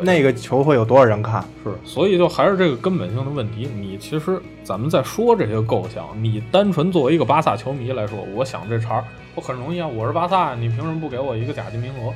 [0.00, 1.44] 那个球会有多少人看？
[1.62, 3.68] 是，所以就还是这个根本性的问题。
[3.78, 12.12] 你其实咱们在说这些构想，你单纯作为一个巴萨球迷来说，我想这茬儿，我很容易啊，我是巴萨，你凭什么不给我一个甲级名额？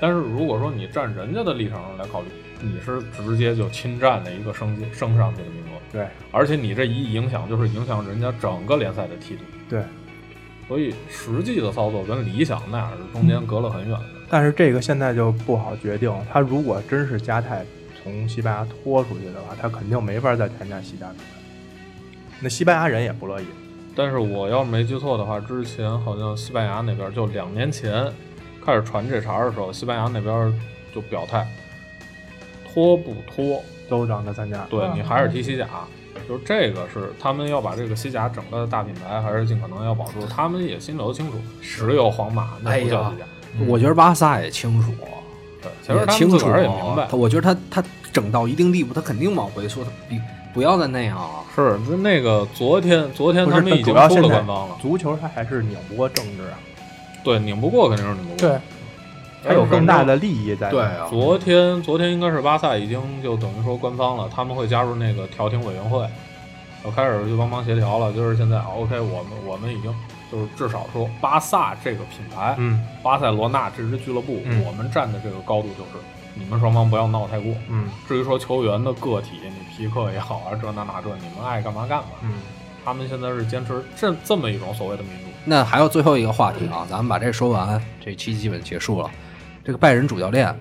[0.00, 2.26] 但是如果说你站人家的立场上来考虑，
[2.60, 9.42] 你是直接就侵占了一个升级升上去的名额，对而且你这一影响就是影响人家整个联赛的梯度。
[9.68, 9.82] 对，
[10.66, 14.06] 所以实际的操作跟理想那样是中间隔了很远的。
[14.32, 16.10] 但是这个现在就不好决定。
[16.32, 17.62] 他如果真是加泰
[18.02, 21.24] 从西班牙拖出去的话，他肯定没法再参加西甲比赛。
[22.40, 23.44] 那西班牙人也不乐意。
[23.94, 28.10] 但是我要是没记错的话，之前好像西班牙那边就两年前
[28.64, 30.58] 开始传这茬的时候，西班牙那边
[30.94, 31.46] 就表态，
[32.72, 34.62] 拖不拖，都让他参加。
[34.62, 35.68] 嗯对你还是踢西甲。
[36.26, 40.24] 就是这个是他们要把这个西甲整个大品牌，还是尽可能要保住。
[40.24, 43.26] 他们也心里头清楚，只有皇马那不叫西甲。
[43.66, 44.92] 我觉得巴萨也清楚，
[45.60, 50.20] 对，其实也清楚他自个儿也明白他，我觉得他他整到一定地步，他肯定往回缩，他比
[50.54, 51.44] 不要再那样了。
[51.54, 54.76] 是那那个昨天，昨天他们已经出了官方了。
[54.80, 56.58] 足球它还是拧不过政治啊，
[57.22, 58.36] 对，拧不过肯定是拧不过。
[58.36, 58.58] 对，
[59.44, 60.70] 还有更大的利益在。
[60.70, 66.06] 对，啊，昨天昨天应该是巴萨已经就等于说官方了，他们会加入那个调停委员会，
[66.82, 68.12] 我开始就帮忙协调了。
[68.12, 69.94] 就是现在，OK，我们我们已经
[70.32, 76.02] 就是至少说巴萨这个品牌，嗯巴塞罗那这支俱乐部，嗯我们站的这个高度就是
[76.34, 77.54] 你们双方不要闹太过。
[77.68, 82.08] 嗯至于说球员的个体，你皮克也好啊，这那那这，你们爱干嘛干嘛。
[82.22, 82.32] 嗯，
[82.82, 85.26] 他们现在是坚持这这么一种所谓的民主。
[85.44, 89.10] 那还有最后一个话题啊，咱们把这说完，这期基本结束了。
[89.62, 90.52] 这个拜仁主教练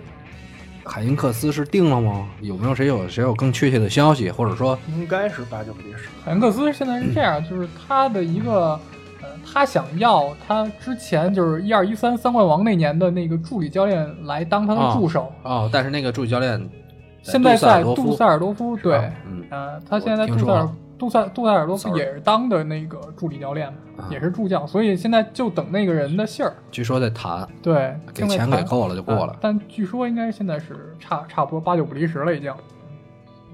[0.83, 2.27] 海因克斯是定了吗？
[2.41, 6.09] 有没有谁有谁有更确切的消息，或者说应该是八九不离十。
[6.25, 8.79] 海因克斯现在是这样，就是他的一个，呃，
[9.45, 16.69] 他想要他之前就是一二一三三冠王那年的那个助理教练来当他的助手，哦，但是那个助理教练
[17.21, 19.43] 现在在杜杜塞尔多夫，对，嗯。
[19.49, 23.67] 呃，他现在在杜塞尔杜塞杜塞尔多夫也是当的那个助理教练，
[23.97, 24.07] 啊。
[24.09, 29.33] 也是助教，所以现在就等那个人的信儿，据说在谈，对，给钱给够了就过了。
[29.33, 29.35] 啊。
[29.41, 32.53] 但据说应该现在是差差不多八九不离十了，已经。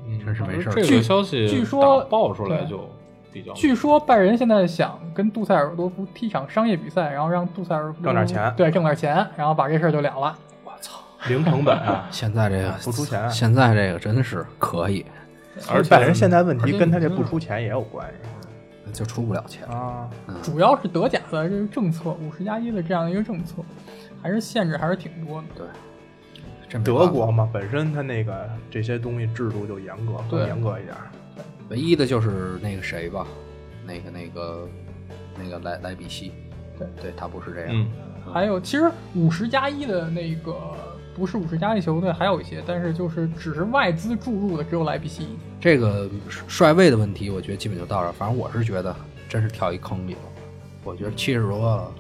[0.10, 0.74] 嗯真是没事儿。
[0.74, 2.90] 这个消息据说爆出来就
[3.38, 10.36] 比较据说拜仁现在想跟杜塞尔多夫踢场商业比赛，然后让杜塞尔多夫挣点钱对，挣点钱，然后把这事儿就了了。
[10.64, 15.06] 我操零成本啊， 现在这个不出钱现在这个真是可以，
[15.72, 19.68] 而且拜仁现在问题跟他这不出钱也有关系就出不了钱。
[19.68, 20.10] 啊。
[20.42, 23.62] 主要是德甲的这个政策，五十加一的这样一个政策，
[24.24, 25.68] 还是限制还是挺多的。
[26.70, 30.96] 这没办法德国嘛，本身它那个这些东西制度就严格，更对严格一点。
[31.70, 33.28] 唯一的就是那个谁吧，
[33.86, 34.68] 那个那个
[35.38, 36.32] 那个莱莱比锡，
[36.78, 37.70] 对对，他不是这样。
[37.72, 37.88] 嗯，
[38.34, 40.56] 还有，其实五十加一的那个
[41.16, 45.28] 不是五十加一球队还有一些，但是就是只是外资注入的只有莱比锡。
[45.60, 46.10] 这个
[46.48, 48.12] 帅位的问题，我觉得基本就到这儿。
[48.12, 48.96] 反正我是觉得，
[49.28, 50.20] 真是跳一坑里了。
[50.84, 51.92] 我觉得七十多了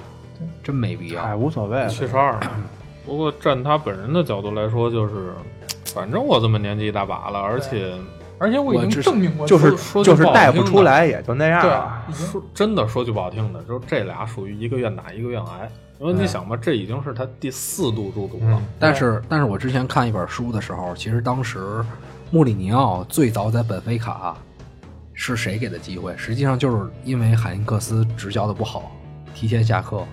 [0.63, 1.38] 真没必要哎，要。
[1.38, 1.89] 无所谓了。
[1.89, 2.39] 七十二。
[3.05, 5.32] 不过站他本人的角度来说，就是
[5.93, 7.95] 反正我这么年纪一大把了，而且
[8.39, 12.03] 而且我已经证明过，就是说就是带不出来，也就那样啊。
[12.07, 15.69] 对，说真的说句不好听的，就是这俩属于一个愿打一个愿挨。
[15.99, 18.67] 因为你想吧，这已经是他第四度入主了嗯。
[18.77, 21.83] 但是，但是我之前看一本书的时候，其实当时
[22.29, 24.38] 穆里尼奥最早在本菲卡
[25.13, 26.15] 是谁给的机会？
[26.15, 28.91] 实际上就是因为海因克斯执教的不好，
[29.33, 30.03] 提前下课，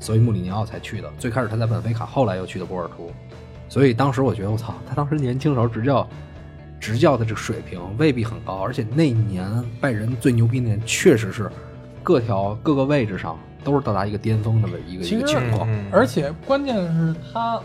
[0.00, 1.08] 所以穆里尼奥才去的。
[1.16, 3.12] 最开始他在本菲卡，后来又去的波尔图。
[3.68, 6.04] 所以当时我觉得，我操，他当时年轻时候执教
[6.80, 9.46] 执教的这个水平未必很高，而且那一年
[9.80, 11.50] 拜仁最牛逼那年确实是
[12.02, 15.70] 各条各个位置上都是到达一个巅峰的一个一个情况。
[15.70, 17.60] 嗯而且关键是他，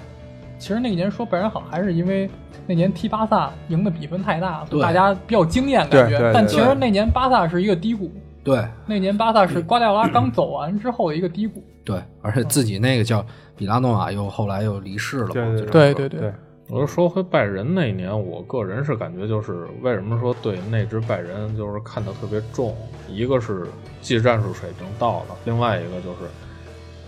[0.60, 2.30] 其实那一年说拜仁好，还是因为
[2.68, 4.82] 那年踢巴萨赢的比分太大，对。
[4.82, 6.32] 大家比较惊艳感觉。
[6.34, 8.12] 但其实那年巴萨是一个低谷，
[8.44, 11.64] 对，那年巴萨是瓜迪奥拉刚走完之后的一个低谷。
[11.86, 13.24] 对，而且自己那个叫
[13.56, 16.34] 比拉诺瓦又后来又离世了嘛，对对对对，
[16.68, 22.76] 我就说回拜仁那一年，我个人是感觉就是为什么说对那支拜仁就是看得特别重，
[23.08, 23.68] 一个是
[24.02, 26.28] 技战术水平到了，另外一个就是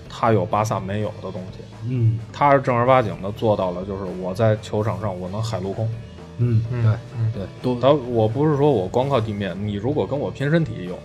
[0.07, 5.89] 他有巴萨没有的东西，嗯他是正儿八经的做到了，就是我在球场上我能海陆空。
[6.37, 10.95] 嗯，嗯对嗯对，都他我不是说我光靠地面，你如果跟我拼身体有，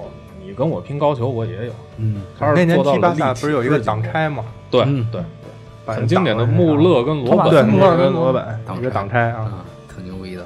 [0.45, 1.73] 你跟我拼高球我也有。
[1.97, 4.45] 嗯他是那年做到了踢巴萨不是有一个挡拆吗？
[4.71, 5.23] 对嗯对，
[5.87, 7.67] 很经典的穆勒跟罗，本。
[7.67, 8.43] 穆穆勒跟罗罗本
[8.79, 9.41] 一个挡拆挡拆啊。
[9.41, 9.65] 啊，
[9.95, 10.45] 挺牛逼的。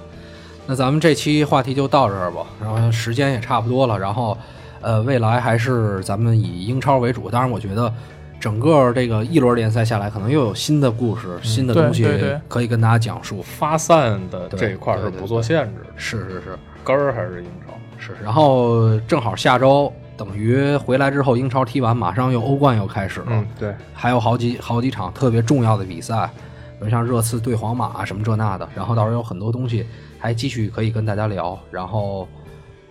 [0.67, 4.37] 那咱们这期话题就到这儿吧，然后时间也差不多了，然后
[4.81, 7.31] 呃，未来还是咱们以英超为主。
[7.31, 7.93] 当然，我觉得
[8.41, 13.41] 整个这个一轮联赛下来，可能又有新的故事、新的东西对对可以跟大家讲述。
[13.43, 17.75] 发散的这一块是不做限制的，是是是根儿还是英超。
[17.99, 23.27] 是，然后正好下周等于回来之后，英超踢完，马上又欧冠又开始了。
[23.31, 26.31] 嗯，对，还有好几好几场特别重要的比赛，
[26.79, 29.87] 比如像热刺对皇马啊什么这那的，然后到时候有很多东西
[30.19, 32.27] 还继续可以跟大家聊，然后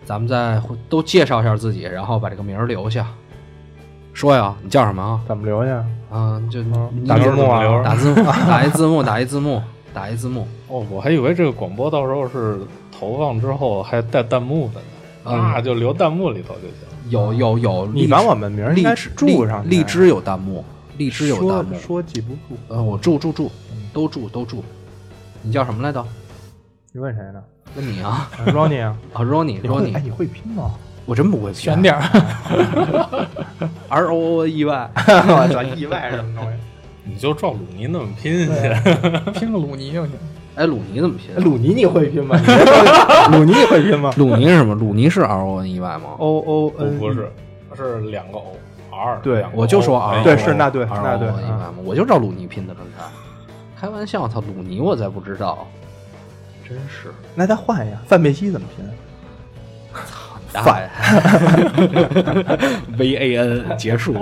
[0.06, 3.08] 咱们再都介绍一下自己，然后把这个名儿留下。
[4.14, 5.20] 说呀，你叫什么啊？
[5.28, 5.86] 怎么留下？
[6.12, 6.64] 嗯，就
[7.06, 9.62] 打字幕啊 打字幕，打一字幕，打一字幕，
[9.94, 10.48] 打一字幕。
[10.70, 12.60] 哦，我还以为这个广播到时候是
[12.98, 14.80] 投放之后还带弹幕的
[15.26, 17.10] 那就留弹幕里头就行。
[17.10, 20.64] 有有有，你把我们名儿应该荔枝注上荔枝有弹幕，
[20.98, 21.78] 荔枝有弹幕。
[21.80, 22.58] 说记不住。
[22.68, 23.52] 呃，我注注注，
[23.94, 24.64] 都住都住。
[25.42, 26.04] 你叫什么来着？
[26.92, 27.44] 你问谁呢
[27.76, 30.72] 问你啊？Ronnie 啊， 啊，Ronnie 你会哎，Ronnie，你会拼吗？
[31.06, 32.02] 我真不会拼选点儿，
[33.90, 34.92] R O O E Y。
[34.98, 36.58] 我操，意外是什么东西？
[37.04, 38.52] 你就照鲁尼那么拼去，
[39.38, 40.14] 拼个鲁尼就行。
[40.56, 41.36] 哎，鲁尼怎么拼？
[41.44, 42.40] 鲁尼你会拼吗？
[43.32, 44.74] 鲁尼你会拼吗鲁尼是什么？
[44.76, 47.30] 鲁尼是 R O N E Y 吗？？O O N 不是，
[47.76, 48.56] 是两个 O
[48.92, 53.04] R，对我就说 O，R，对是那对 R 那 O 对 N E Y 嘛，我就照鲁尼拼的，刚才。
[53.80, 55.68] 开玩笑，他，鲁尼我才不知道，
[56.68, 57.14] 真是。
[57.36, 58.86] 那再换一下，范佩西怎么拼？
[60.54, 60.90] 反
[62.98, 64.16] V A N 结束。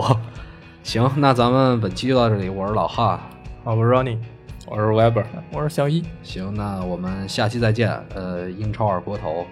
[0.82, 2.50] 行，那咱们本期就到这里。
[2.50, 3.20] 我是老汉，啊，
[3.66, 4.18] 我是 Ronnie。
[4.66, 6.04] 我是 Weber，我是小一。
[6.24, 7.92] 行，那我们下期再见。
[8.16, 9.46] 呃，英超二锅头，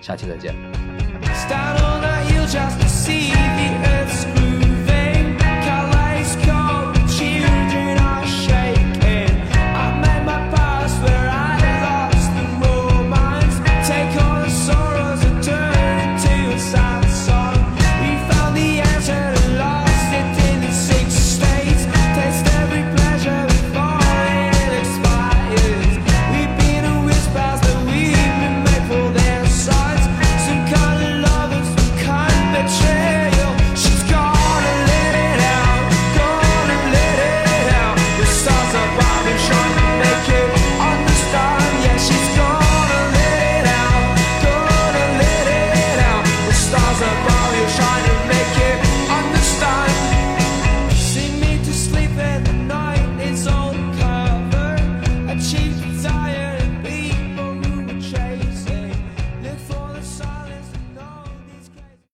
[0.00, 0.54] 下期再见。
[1.32, 2.28] Start on that,